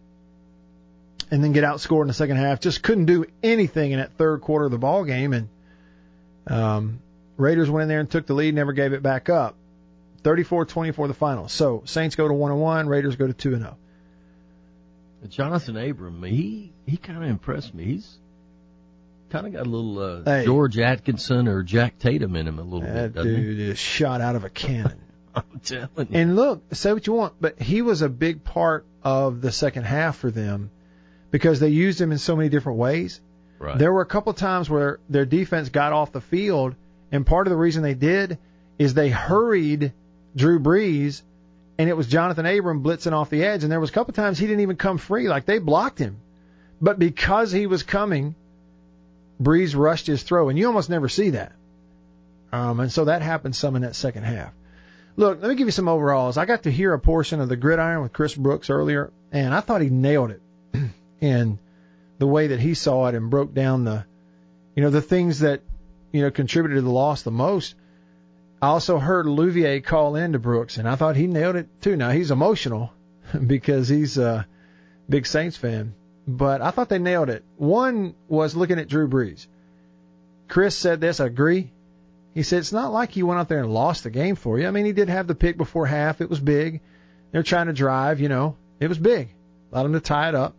[1.30, 2.60] and then get outscored in the second half.
[2.60, 5.48] Just couldn't do anything in that third quarter of the ball game, and
[6.46, 7.00] um,
[7.36, 9.56] Raiders went in there and took the lead, never gave it back up.
[10.22, 11.48] 34-24 the final.
[11.48, 13.76] So Saints go to one and one, Raiders go to two and zero.
[13.78, 15.26] Oh.
[15.28, 17.84] Jonathan Abram, he he kind of impressed me.
[17.84, 18.18] He's
[19.30, 22.62] kind of got a little uh, hey, George Atkinson or Jack Tatum in him a
[22.62, 23.14] little that bit.
[23.14, 23.70] That dude he?
[23.70, 25.00] is shot out of a cannon.
[25.34, 26.06] I'm telling you.
[26.12, 29.84] And look, say what you want, but he was a big part of the second
[29.84, 30.70] half for them
[31.30, 33.20] because they used him in so many different ways.
[33.58, 33.78] Right.
[33.78, 36.74] There were a couple times where their defense got off the field,
[37.10, 38.38] and part of the reason they did
[38.78, 39.92] is they hurried
[40.36, 41.22] Drew Brees
[41.78, 44.38] and it was Jonathan Abram blitzing off the edge, and there was a couple times
[44.38, 46.18] he didn't even come free, like they blocked him.
[46.80, 48.34] But because he was coming,
[49.40, 51.52] Brees rushed his throw, and you almost never see that.
[52.50, 54.52] Um, and so that happened some in that second half.
[55.16, 56.36] Look, let me give you some overalls.
[56.36, 59.60] I got to hear a portion of the gridiron with Chris Brooks earlier, and I
[59.60, 60.42] thought he nailed it
[61.20, 61.58] in
[62.18, 64.04] the way that he saw it and broke down the,
[64.74, 65.62] you know, the things that,
[66.12, 67.74] you know, contributed to the loss the most.
[68.60, 71.96] I also heard Louvier call in to Brooks, and I thought he nailed it too.
[71.96, 72.92] Now he's emotional
[73.46, 74.46] because he's a
[75.08, 75.94] big Saints fan,
[76.26, 77.44] but I thought they nailed it.
[77.56, 79.46] One was looking at Drew Brees.
[80.48, 81.70] Chris said this, I agree.
[82.34, 84.66] He said it's not like he went out there and lost the game for you.
[84.66, 86.20] I mean, he did have the pick before half.
[86.20, 86.80] It was big.
[87.30, 88.56] They're trying to drive, you know.
[88.80, 89.28] It was big.
[89.72, 90.54] Allowed him to tie it up.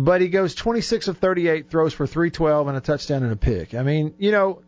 [0.00, 3.74] But he goes 26 of 38, throws for 312 and a touchdown and a pick.
[3.74, 4.62] I mean, you know,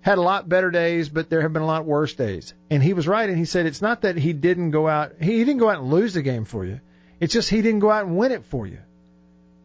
[0.00, 2.52] had a lot better days, but there have been a lot worse days.
[2.68, 5.38] And he was right, and he said it's not that he didn't go out, he,
[5.38, 6.80] he didn't go out and lose the game for you.
[7.20, 8.78] It's just he didn't go out and win it for you.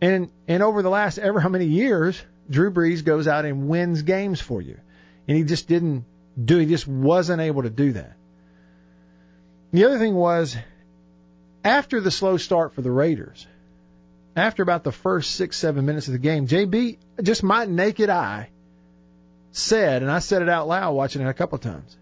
[0.02, 4.04] And and over the last ever how many years, Drew Brees goes out and wins
[4.04, 4.78] games for you,
[5.28, 6.06] and he just didn't
[6.40, 6.60] do.
[6.60, 8.16] He just wasn't able to do that.
[9.72, 10.56] The other thing was,
[11.64, 13.48] after the slow start for the Raiders,
[14.38, 18.50] after about the first six seven minutes of the game, JB just my naked eye
[19.52, 21.98] said, and I said it out loud watching it a couple of times.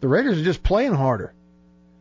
[0.00, 1.32] The Raiders are just playing harder.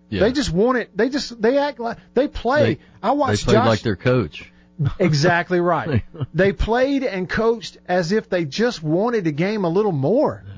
[0.10, 0.22] Yeah.
[0.22, 0.96] They just want it.
[0.96, 2.76] They just they act like they play.
[2.76, 4.52] They, I watched they played Josh, like their coach.
[5.00, 6.04] exactly right.
[6.34, 10.44] they played and coached as if they just wanted the game a little more.
[10.46, 10.54] Yeah.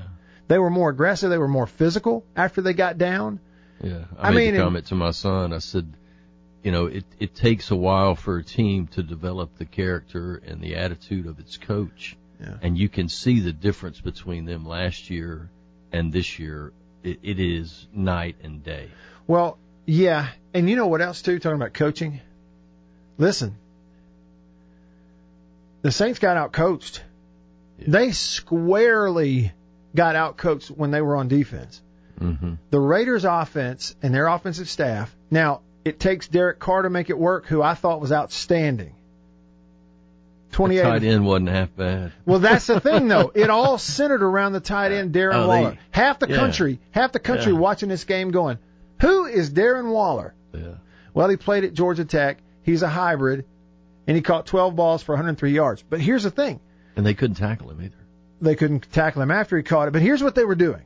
[0.48, 1.30] They were more aggressive.
[1.30, 3.40] They were more physical after they got down.
[3.82, 5.52] Yeah, I, I made mean, the comment to my son.
[5.52, 5.92] I said,
[6.64, 10.62] you know, it it takes a while for a team to develop the character and
[10.62, 12.16] the attitude of its coach.
[12.40, 12.54] Yeah.
[12.62, 15.50] And you can see the difference between them last year
[15.92, 16.72] and this year.
[17.02, 18.88] It, it is night and day.
[19.26, 21.38] Well, yeah, and you know what else too?
[21.38, 22.20] Talking about coaching.
[23.18, 23.56] Listen,
[25.82, 27.04] the Saints got out coached.
[27.78, 27.84] Yeah.
[27.88, 29.52] They squarely
[29.94, 31.82] got out coached when they were on defense.
[32.18, 32.54] Mm-hmm.
[32.70, 35.14] The Raiders' offense and their offensive staff.
[35.30, 38.94] Now it takes Derek Carr to make it work, who I thought was outstanding.
[40.50, 40.82] The 28.
[40.82, 42.12] tight end wasn't half bad.
[42.24, 43.32] Well, that's the thing, though.
[43.34, 45.78] It all centered around the tight end, Darren Oh, they- Waller.
[45.90, 46.36] half the yeah.
[46.36, 47.58] country, half the country Yeah.
[47.58, 48.58] watching this game going,
[49.00, 50.34] who is Darren Waller?
[50.52, 50.74] Yeah.
[51.12, 52.38] Well, he played at Georgia Tech.
[52.62, 53.44] He's a hybrid,
[54.06, 55.82] and he caught 12 balls for 103 yards.
[55.88, 56.60] But here's the thing.
[56.96, 57.96] And they couldn't tackle him either.
[58.40, 59.90] They couldn't tackle him after he caught it.
[59.92, 60.82] But here's what they were doing.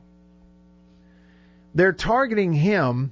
[1.75, 3.11] They're targeting him,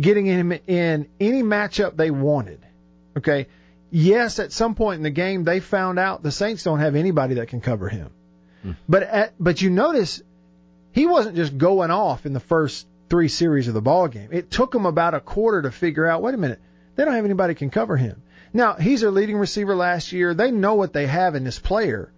[0.00, 2.60] getting him in any matchup they wanted.
[3.16, 3.46] Okay.
[3.90, 7.34] Yes, at some point in the game, they found out the Saints don't have anybody
[7.34, 8.10] that can cover him.
[8.62, 8.72] Hmm.
[8.88, 10.22] But at, but you notice
[10.92, 14.30] he wasn't just going off in the first three series of the ball game.
[14.32, 16.60] It took them about a quarter to figure out, wait a minute,
[16.96, 18.22] they don't have anybody can cover him.
[18.54, 20.32] Now, he's their leading receiver last year.
[20.32, 22.12] They know what they have in this player.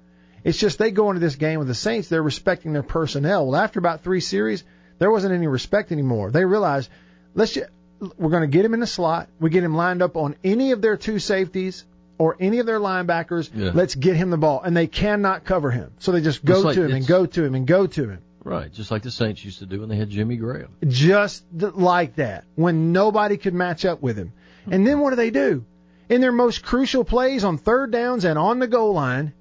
[0.45, 3.47] It's just they go into this game with the Saints, they're respecting their personnel.
[3.47, 4.63] Well, after about three series,
[4.99, 6.31] there wasn't any respect anymore.
[6.31, 6.91] They realized,
[7.35, 7.71] let's just,
[8.19, 9.29] we're going to get him in the slot.
[9.41, 11.85] We get him lined up on any of their two safeties
[12.19, 13.51] or any of their linebackers.
[13.55, 13.71] Yeah.
[13.75, 14.63] Let's get him the ball.
[14.63, 15.93] And they cannot cover him.
[15.99, 18.19] So they just go like- to him and go to him and go to him.
[18.45, 20.69] Right, just like the Saints used to do when they had Jimmy Graham.
[20.87, 24.35] just like that when nobody could match up with him.
[24.71, 25.65] And then what do they do?
[26.11, 29.33] In their most crucial plays on third downs and on the goal line,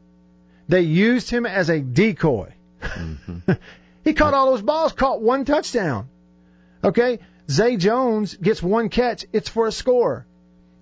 [0.70, 2.54] they used him as a decoy.
[2.82, 3.52] Mm-hmm.
[4.06, 6.08] he caught all those balls, caught one touchdown.
[6.82, 7.20] Okay?
[7.50, 10.26] Zay Jones gets one catch, it's for a score.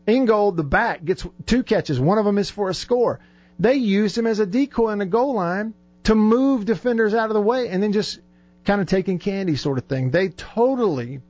[0.07, 3.19] Ingold, the back, gets two catches, one of them is for a score.
[3.59, 7.33] They used him as a decoy in the goal line to move defenders out of
[7.33, 8.19] the way and then just
[8.65, 10.11] kind of taking candy sort of thing.
[10.11, 11.21] They totally,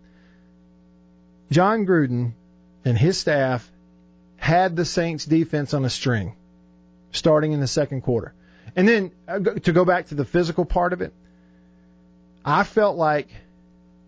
[1.49, 2.33] Jon Gruden
[2.85, 3.69] and his staff
[4.37, 6.35] had the Saints defense on a string
[7.11, 8.33] starting in the second quarter.
[8.75, 11.13] And then uh, to go back to the physical part of it,
[12.43, 13.27] I felt like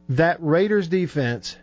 [0.10, 1.56] that Raiders defense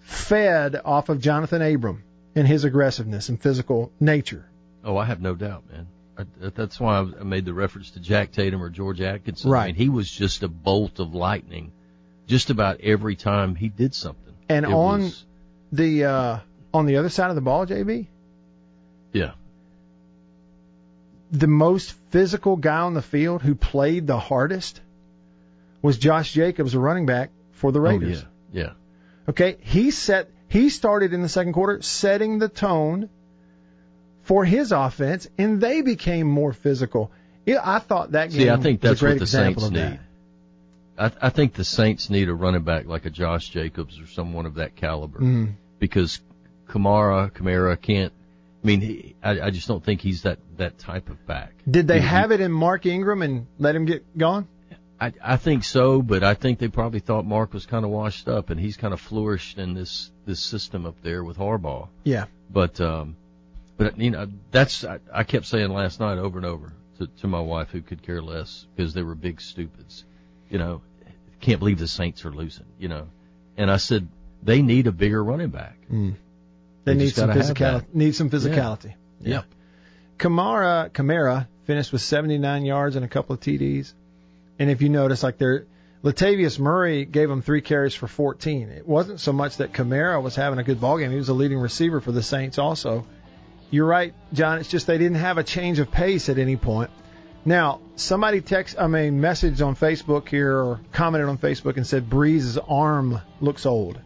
[0.00, 2.02] fed off of Johnathan Abram
[2.34, 4.44] and his aggressiveness and physical nature.
[4.84, 5.86] Oh, I have no doubt, man.
[6.18, 9.50] I, that's why I made the reference to Jack Tatum or George Atkinson.
[9.50, 9.66] I Right.
[9.68, 11.72] mean, he was just a bolt of lightning,
[12.26, 14.34] just about every time he did something.
[14.48, 15.24] And It on was-
[15.72, 16.38] the uh,
[16.74, 18.08] on the other side of the ball, JB,
[19.12, 19.32] yeah,
[21.30, 24.80] the most physical guy on the field who played the hardest
[25.80, 27.30] was Josh Jacobs, a running back
[27.62, 28.22] for the Raiders.
[28.24, 28.72] Oh, yeah, yeah.
[29.30, 33.08] Okay, he set he started in the second quarter setting the tone
[34.22, 37.10] for his offense, and they became more physical.
[37.48, 39.66] I thought that game See, I think was that's a great what the example Saints
[39.66, 39.98] of need.
[40.98, 41.14] that.
[41.22, 44.44] I, I think the Saints need a running back like a Josh Jacobs or someone
[44.46, 45.54] of that caliber Mm.
[45.78, 46.20] because
[46.68, 48.12] Kamara, Kamara can't.
[48.62, 51.52] I mean, he, I, I just don't think he's that that type of back.
[51.68, 54.46] Did they You- have it in Mark Ingram and let him get gone?
[55.02, 58.28] I, I think so, but I think they probably thought Mark was kind of washed
[58.28, 61.88] up, and he's kind of flourished in this this system up there with Harbaugh.
[62.04, 62.26] Yeah.
[62.48, 63.16] But um,
[63.76, 67.26] but you know that's I, I kept saying last night over and over to, to
[67.26, 70.04] my wife who could care less because they were big stupids.
[70.48, 70.82] You know,
[71.40, 72.66] can't believe the Saints are losing.
[72.78, 73.08] You know,
[73.56, 74.06] and I said
[74.40, 75.78] they need a bigger running back.
[75.90, 76.14] Mm.
[76.84, 77.92] They They, need some physicality.
[77.92, 78.94] Need some physicality.
[79.20, 79.46] Yep.
[80.16, 83.94] Kamara Kamara finished with 79 yards and a couple of TDs.
[84.58, 85.66] And if you notice, like there,
[86.02, 88.68] Latavius Murray gave him three carries for 14.
[88.70, 91.34] It wasn't so much that Kamara was having a good ball game; he was a
[91.34, 92.58] leading receiver for the Saints.
[92.58, 93.06] Also,
[93.70, 94.58] you're right, John.
[94.58, 96.90] It's just they didn't have a change of pace at any point.
[97.44, 102.08] Now, somebody text, I mean, messaged on Facebook here or commented on Facebook and said
[102.08, 103.98] Brees's arm looks old.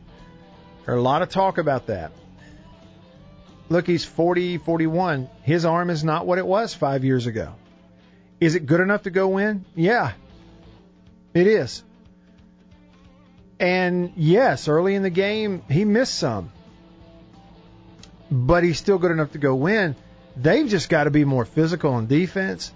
[0.86, 2.12] There's a lot of talk about that.
[3.68, 5.28] Look, he's 40, 41.
[5.42, 7.54] His arm is not what it was five years ago.
[8.40, 9.64] Is it good enough to go win?
[9.74, 10.12] Yeah,
[11.36, 11.82] it is.
[13.58, 16.52] And yes, early in the game, he missed some.
[18.30, 19.96] But he's still good enough to go win.
[20.36, 22.72] They've just got to be more physical on defense.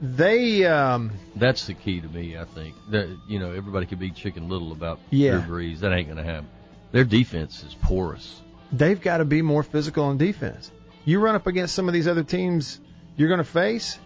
[0.00, 2.36] They, um, That's the key to me.
[2.38, 5.38] I think that you know everybody could be chicken little about Yeah.
[5.40, 5.80] Drew Brees.
[5.80, 6.48] That ain't gonna happen.
[6.92, 8.40] Their defense is porous.
[8.72, 10.70] they've got to be more physical on defense.
[11.04, 12.80] You run up against some of these other teams
[13.16, 13.98] you're going to face.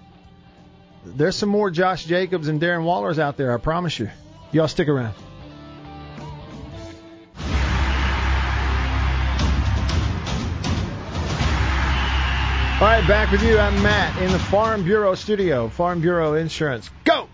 [1.04, 4.10] There's some more Josh Jacobs and Darren Wallers out there, I promise you.
[4.52, 5.14] Y'all stick around.
[12.80, 13.58] All right, back with you.
[13.58, 15.68] I'm Matt in the Farm Bureau studio.
[15.68, 16.88] Farm Bureau Insurance.
[17.04, 17.28] Go!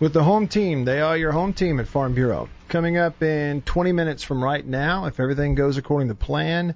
[0.00, 0.84] With the home team.
[0.84, 2.50] They are your home team at Farm Bureau.
[2.68, 6.74] Coming up in 20 minutes from right now, if everything goes according to plan,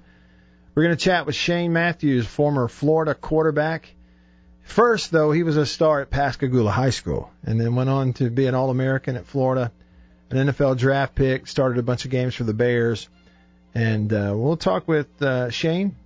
[0.73, 3.93] we're going to chat with Shane Matthews, former Florida quarterback.
[4.71, 8.29] First, though, he was a star at Pascagoula High School and then went on to
[8.29, 9.69] be an All American at Florida,
[10.29, 13.09] an NFL draft pick, started a bunch of games for the Bears.
[13.75, 15.97] And uh, we'll talk with uh, Shane.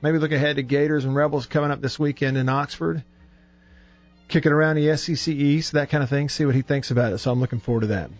[0.00, 3.02] Maybe look ahead to Gators and Rebels coming up this weekend in Oxford.
[4.28, 6.28] Kicking around the SEC East, that kind of thing.
[6.28, 7.18] See what he thinks about it.
[7.18, 8.10] So I'm looking forward to that.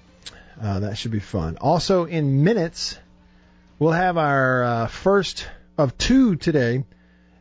[0.61, 1.57] Uh, that should be fun.
[1.61, 2.99] Also, in minutes,
[3.79, 6.83] we'll have our uh, first of two today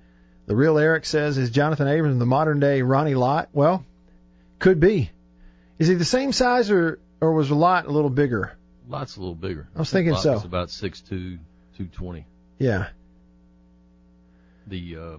[0.45, 3.83] The real Eric says, "Is Johnathan Abrams the modern day Ronnie Lott?" Well,
[4.59, 5.09] could be.
[5.79, 8.55] Is he the same size, or or was Lott a little bigger?
[8.87, 9.67] Lott's a little bigger.
[9.75, 10.33] I was thinking Lott so.
[10.33, 11.39] Was about six two,
[11.77, 12.25] two twenty.
[12.59, 12.89] Yeah.
[14.67, 15.17] The uh,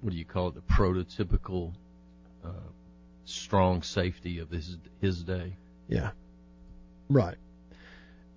[0.00, 0.54] what do you call it?
[0.54, 1.72] The prototypical
[2.44, 2.48] uh,
[3.24, 5.56] strong safety of his his day.
[5.88, 6.10] Yeah.
[7.08, 7.36] Right.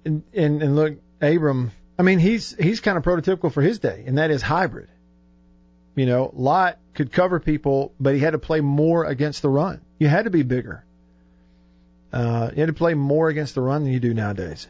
[0.06, 1.72] And and and look, Abram.
[2.00, 4.89] I mean, he's he's kind of prototypical for his day, and that is hybrid.
[5.98, 9.82] You know, Lott could cover people, but he had to play more against the run.
[9.98, 10.86] You had to be bigger.
[12.14, 14.68] Uh, you had to play more against the run than you do nowadays.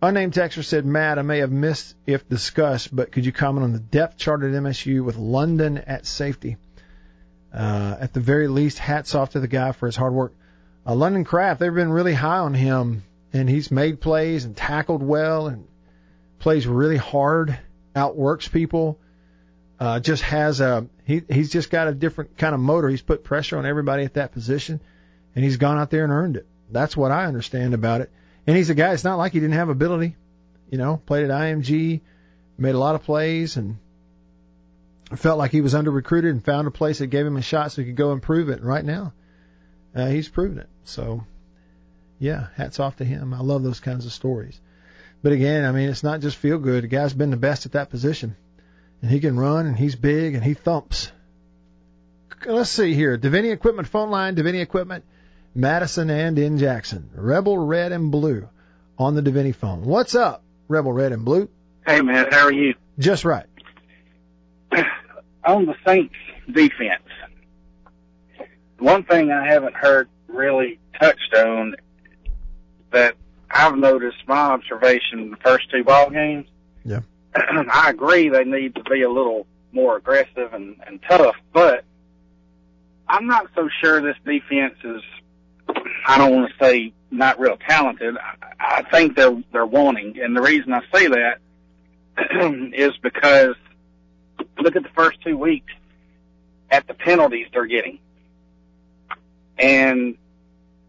[0.00, 3.72] Unnamed texter said, Matt, I may have missed if discussed, but could you comment on
[3.74, 6.56] the depth chart at MSU with London at safety?
[7.52, 10.32] Uh, at the very least, hats off to the guy for his hard work.
[10.86, 13.02] Uh, London Craft, they've been really high on him,
[13.34, 15.68] and he's made plays and tackled well and
[16.38, 17.58] plays really hard,
[17.94, 18.98] outworks people.
[19.80, 22.90] Uh, just has a he he's just got a different kind of motor.
[22.90, 24.78] He's put pressure on everybody at that position,
[25.34, 26.46] and he's gone out there and earned it.
[26.70, 28.10] That's what I understand about it.
[28.46, 28.92] And he's a guy.
[28.92, 30.16] It's not like he didn't have ability.
[30.70, 32.02] You know, played at IMG,
[32.58, 33.78] made a lot of plays, and
[35.16, 37.72] felt like he was under recruited and found a place that gave him a shot
[37.72, 38.58] so he could go improve it.
[38.58, 39.14] And right now,
[39.96, 40.68] uh, he's proven it.
[40.84, 41.24] So,
[42.18, 43.32] yeah, hats off to him.
[43.32, 44.60] I love those kinds of stories.
[45.22, 46.84] But again, I mean, it's not just feel good.
[46.84, 48.36] The guy's been the best at that position
[49.02, 51.12] and he can run, and he's big, and he thumps.
[52.46, 53.18] Let's see here.
[53.18, 55.04] Davini Equipment phone line, Davini Equipment,
[55.54, 57.10] Madison and in Jackson.
[57.14, 58.48] Rebel Red and Blue
[58.98, 59.84] on the Davini phone.
[59.84, 61.48] What's up, Rebel Red and Blue?
[61.86, 62.74] Hey, man, how are you?
[62.98, 63.46] Just right.
[65.44, 66.14] on the Saints
[66.50, 67.02] defense,
[68.78, 71.74] one thing I haven't heard really touched on
[72.92, 73.14] that
[73.50, 76.46] I've noticed my observation in the first two ball games.
[76.84, 77.00] Yeah.
[77.34, 81.84] I agree they need to be a little more aggressive and, and tough, but
[83.08, 85.02] I'm not so sure this defense is.
[86.06, 88.16] I don't want to say not real talented.
[88.16, 91.38] I, I think they're they're wanting, and the reason I say that
[92.74, 93.54] is because
[94.58, 95.72] look at the first two weeks
[96.70, 97.98] at the penalties they're getting,
[99.58, 100.16] and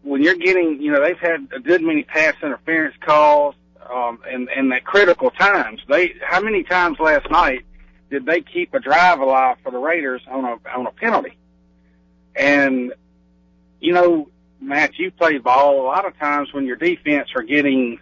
[0.02, 3.54] when you're getting, you know, they've had a good many pass interference calls
[3.90, 5.80] um, and and at critical times.
[5.88, 7.64] They how many times last night
[8.10, 11.36] did they keep a drive alive for the Raiders on a on a penalty?
[12.34, 12.92] And
[13.80, 14.28] you know,
[14.60, 17.98] Matt, you played ball a lot of times when your defense are getting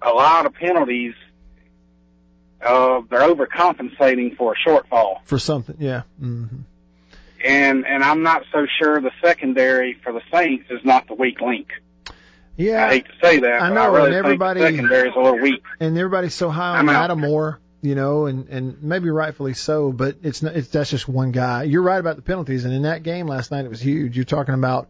[0.00, 1.14] a lot of penalties.
[2.64, 5.18] Uh, they're overcompensating for a shortfall.
[5.24, 6.02] For something, yeah.
[6.20, 6.60] Mm-hmm.
[7.44, 11.40] And and I'm not so sure the secondary for the Saints is not the weak
[11.40, 11.68] link.
[12.56, 13.62] Yeah, I hate to say that.
[13.62, 15.62] I know, I really and everybody secondary is a little weak.
[15.78, 16.94] and everybody's so high on I'm.
[16.94, 21.32] Lattimore, you know, and and maybe rightfully so, but it's not, it's that's just one
[21.32, 21.64] guy.
[21.64, 24.16] You're right about the penalties, and in that game last night it was huge.
[24.16, 24.88] You're talking about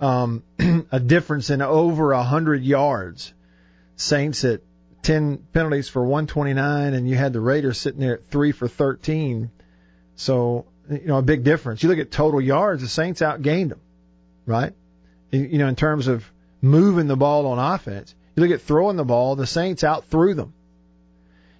[0.00, 0.42] um
[0.90, 3.32] a difference in over a hundred yards.
[3.94, 4.62] Saints at
[5.02, 9.50] ten penalties for 129, and you had the Raiders sitting there at three for 13.
[10.16, 11.82] So you know a big difference.
[11.82, 13.80] You look at total yards, the Saints outgained them,
[14.46, 14.72] right?
[15.30, 16.28] You know in terms of
[16.62, 18.14] moving the ball on offense.
[18.34, 20.54] You look at throwing the ball, the Saints out threw them.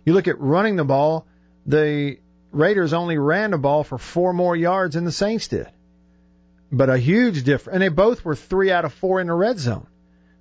[0.07, 1.27] You look at running the ball,
[1.67, 2.19] the
[2.51, 5.69] Raiders only ran the ball for four more yards than the Saints did.
[6.71, 9.59] But a huge difference, and they both were three out of four in the red
[9.59, 9.87] zone.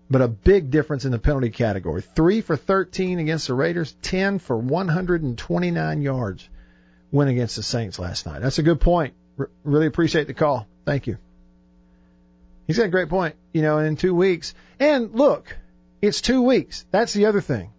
[0.09, 2.01] But a big difference in the penalty category.
[2.01, 6.49] Three for 13 against the Raiders, 10 for 129 yards
[7.11, 8.41] went against the Saints last night.
[8.41, 9.13] That's a good point.
[9.39, 10.67] R- really appreciate the call.
[10.85, 11.17] Thank you.
[12.71, 13.35] He's got a great point.
[13.51, 14.53] You know, in two weeks.
[14.79, 15.57] And look,
[16.01, 16.85] it's two weeks.
[16.89, 17.73] That's the other thing.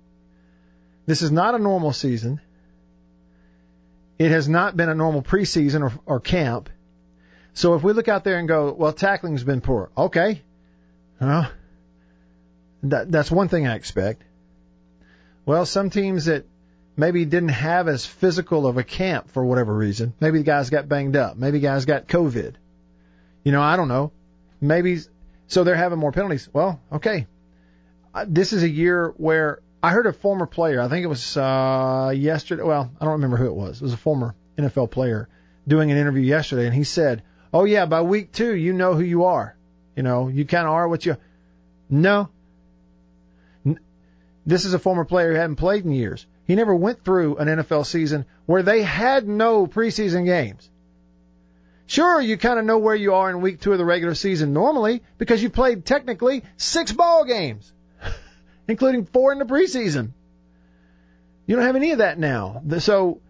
[1.06, 2.42] This is not a normal season.
[4.18, 6.68] It has not been a normal preseason or, or camp.
[7.54, 9.90] So if we look out there and go, well, tackling's been poor.
[9.96, 10.42] Okay.
[11.18, 11.50] Well,
[12.82, 14.22] that, that's one thing I expect.
[15.46, 16.44] Well, some teams that
[16.98, 20.12] maybe didn't have as physical of a camp for whatever reason.
[20.20, 21.38] Maybe the guys got banged up.
[21.38, 22.56] Maybe guys got COVID.
[23.42, 24.12] You know, I don't know.
[24.62, 24.98] Maybe
[25.48, 26.48] so they're having more penalties.
[26.52, 27.26] Well, okay.
[28.14, 30.80] Uh, This is a year where I heard a former player.
[30.80, 32.62] I think it was uh, yesterday.
[32.62, 33.82] Well, I don't remember who it was.
[33.82, 35.28] It was a former NFL player
[35.66, 39.02] doing an interview yesterday, and he said, "Oh yeah, by week two, you know who
[39.02, 39.56] you are.
[39.96, 41.16] You know, you kind of are what you."
[41.90, 42.30] No.
[44.46, 46.26] This is a former player who hadn't played in years.
[46.46, 50.68] He never went through an NFL season where they had no preseason games.
[51.92, 54.54] Sure, you kind of know where you are in week two of the regular season
[54.54, 57.70] normally because you played technically six ball games.
[58.66, 60.12] including four in the preseason.
[61.44, 62.62] You don't have any of that now.
[62.78, 63.20] So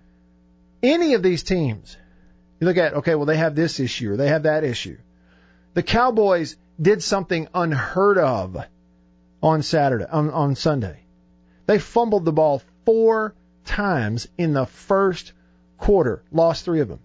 [0.81, 1.97] any of these teams,
[2.61, 4.99] you look at, okay, well, they have this issue or they have that issue.
[5.75, 8.57] The Cowboys did something unheard of
[9.43, 11.01] on Saturday, on, on Sunday.
[11.67, 13.35] They fumbled the ball four
[13.65, 15.33] times in the first
[15.79, 17.01] quarter, lost three of them.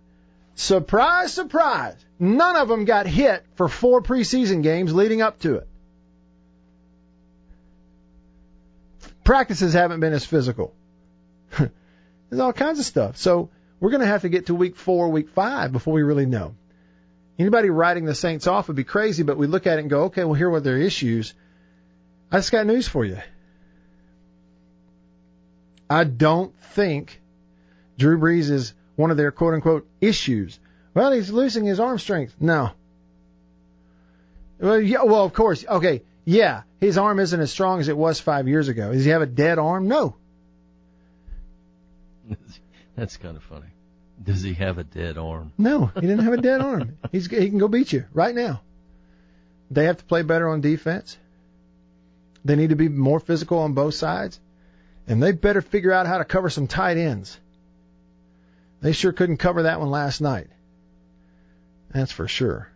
[0.58, 1.96] Surprise, surprise.
[2.18, 5.68] None of them got hit for four preseason games leading up to it.
[9.24, 10.74] Practices haven't been as physical.
[11.60, 13.18] There's all kinds of stuff.
[13.18, 16.26] So we're going to have to get to week four, week five before we really
[16.26, 16.56] know.
[17.38, 20.06] Anybody writing the Saints off would be crazy, but we look at it and go,
[20.06, 21.36] okay, well, here are their issues.
[22.32, 23.20] I just got news for you.
[25.88, 27.22] I don't think
[28.00, 30.60] Drew Brees is one of their quote unquote issues.
[30.94, 32.36] Well, he's losing his arm strength.
[32.42, 32.72] No.
[34.60, 35.64] Well, yeah, well, of course.
[35.66, 36.02] Okay.
[36.26, 36.64] Yeah.
[36.82, 38.92] His arm isn't as strong as it was five years ago.
[38.92, 39.88] Does he have a dead arm?
[39.88, 40.16] No.
[42.98, 43.68] That's kind of funny.
[44.22, 45.54] Does he have a dead arm?
[45.58, 46.98] No, he didn't have a dead arm.
[47.12, 48.62] He's he can go beat you right now.
[49.70, 51.18] They have to play better on defense.
[52.44, 54.40] They need to be more physical on both sides,
[55.08, 57.40] and they better figure out how to cover some tight ends.
[58.82, 60.48] They sure couldn't cover that one last night.
[61.94, 62.70] That's for sure.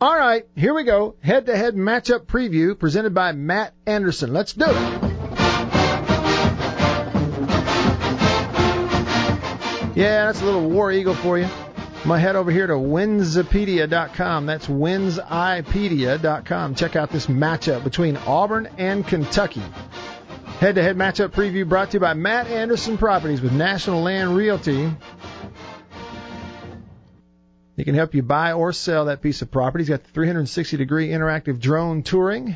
[0.00, 1.16] All right, here we go.
[1.22, 4.32] Head to head matchup preview presented by Matt Anderson.
[4.32, 5.12] Let's do it.
[9.94, 11.44] Yeah, that's a little War Eagle for you.
[11.44, 14.46] I'm to head over here to Winsipedia.com.
[14.46, 16.74] That's Winsipedia.com.
[16.74, 19.62] Check out this matchup between Auburn and Kentucky.
[20.58, 24.34] Head to head matchup preview brought to you by Matt Anderson Properties with National Land
[24.34, 24.90] Realty.
[27.76, 29.82] He can help you buy or sell that piece of property.
[29.82, 32.54] He's got the 360 degree interactive drone touring.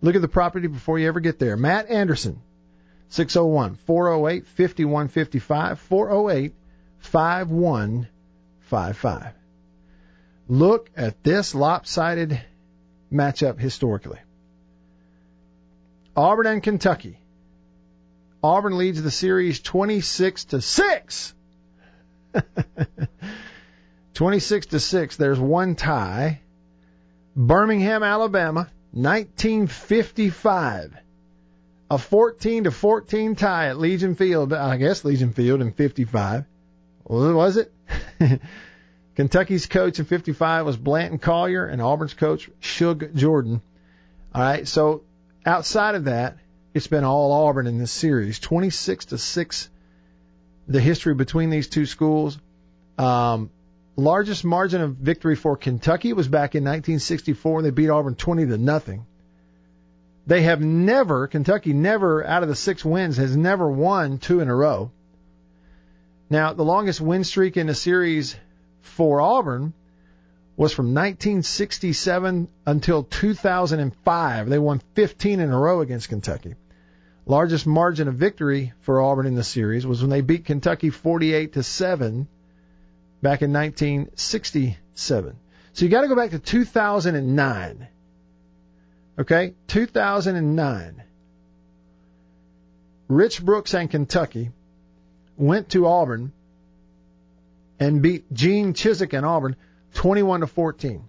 [0.00, 1.56] Look at the property before you ever get there.
[1.56, 2.42] Matt Anderson,
[3.10, 6.54] 601 408 5155, 408
[6.98, 9.32] 5155.
[10.48, 12.40] Look at this lopsided
[13.12, 14.18] matchup historically.
[16.16, 17.18] Auburn and Kentucky.
[18.42, 21.34] Auburn leads the series 26 to 6.
[24.18, 25.16] 26 to 6.
[25.16, 26.40] There's one tie.
[27.36, 30.92] Birmingham, Alabama, 1955
[31.88, 34.52] a 14 to 14 tie at Legion Field.
[34.52, 36.44] I guess Legion Field in 55.
[37.04, 37.72] Was it?
[39.14, 43.62] Kentucky's coach in 55 was Blanton Collier, and Auburn's coach Shug Jordan.
[44.34, 45.04] All right, so
[45.46, 46.38] outside of that,
[46.74, 49.70] it's been all Auburn in this series, 26 to six.
[50.66, 52.36] The history between these two schools.
[52.98, 53.50] Um,
[53.98, 57.62] largest margin of victory for Kentucky was back in 1964.
[57.62, 59.04] They beat Auburn 20 to nothing.
[60.26, 64.48] They have never, Kentucky never, out of the six wins, has never won two in
[64.48, 64.92] a row.
[66.30, 68.36] Now, the longest win streak in a series
[68.82, 69.72] for Auburn
[70.56, 74.48] was from 1967 until 2005.
[74.48, 76.54] They won 15 in a row against Kentucky.
[77.26, 81.54] Largest margin of victory for Auburn in the series was when they beat Kentucky 48
[81.54, 82.28] to 7
[83.22, 85.36] back in 1967.
[85.72, 87.88] So you got to go back to 2009
[89.18, 91.02] Okay, 2009.
[93.08, 94.50] Rich Brooks and Kentucky
[95.36, 96.32] went to Auburn
[97.80, 99.56] and beat Gene Chizik and Auburn
[99.94, 101.02] 21 to 14.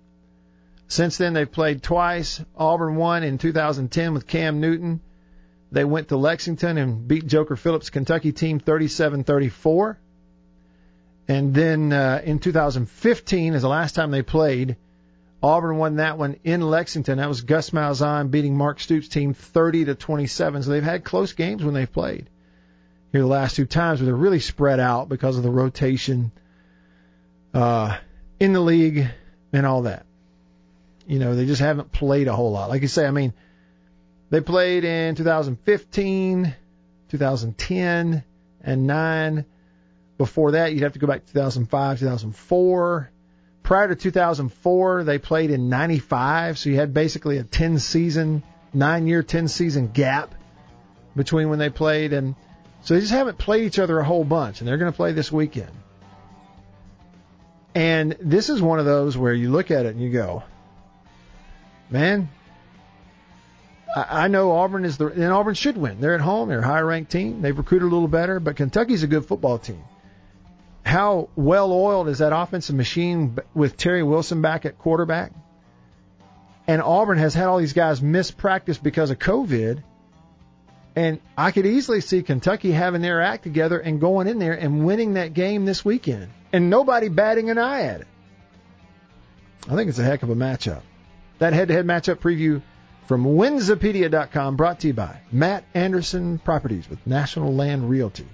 [0.87, 2.43] Since then, they've played twice.
[2.57, 5.01] Auburn won in 2010 with Cam Newton.
[5.71, 9.97] They went to Lexington and beat Joker Phillips' Kentucky team 37-34.
[11.29, 14.77] And then uh, in 2015 is the last time they played.
[15.43, 17.19] Auburn won that one in Lexington.
[17.19, 20.63] That was Gus Malzahn beating Mark Stoops' team 30 to 27.
[20.63, 22.27] So they've had close games when they've played.
[23.11, 26.31] Here the last two times, where they're really spread out because of the rotation
[27.53, 27.97] uh,
[28.39, 29.07] in the league
[29.53, 30.07] and all that.
[31.05, 32.69] You know, they just haven't played a whole lot.
[32.69, 33.33] Like you say, I mean,
[34.31, 36.55] they played in 2015,
[37.09, 38.23] 2010,
[38.63, 39.45] and 9.
[40.19, 43.11] Before that, you'd have to go back to 2005, 2004
[43.69, 48.41] prior to 2004, they played in 95, so you had basically a 10 season,
[48.73, 50.33] nine year, 10 season gap
[51.15, 52.11] between when they played.
[52.11, 52.33] And
[52.81, 55.11] so they just haven't played each other a whole bunch, and they're going to play
[55.11, 55.69] this weekend.
[57.75, 60.41] And this is one of those where you look at it and you go,
[61.91, 62.27] man,
[63.95, 66.01] I, know Auburn is the, and Auburn should win.
[66.01, 66.49] They're at home.
[66.49, 67.43] They're a higher ranked team.
[67.43, 69.83] They've recruited a little better, but Kentucky's a good football team
[70.89, 75.31] how well oiled is that offensive machine with Terry Wilson back at quarterback?
[76.67, 79.83] And Auburn has had all these guys miss practice because of COVID.
[80.95, 84.83] And I could easily see Kentucky having their act together and going in there and
[84.85, 86.29] winning that game this weekend.
[86.51, 88.07] And nobody batting an eye at it.
[89.69, 90.81] I think it's a heck of a matchup.
[91.37, 92.63] That head to head matchup preview
[93.07, 98.27] from Winsipedia.com brought to you by Matt Anderson Properties with National Land Realty.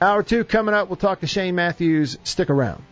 [0.00, 0.88] Hour two coming up.
[0.88, 2.18] We'll talk to Shane Matthews.
[2.24, 2.82] Stick around.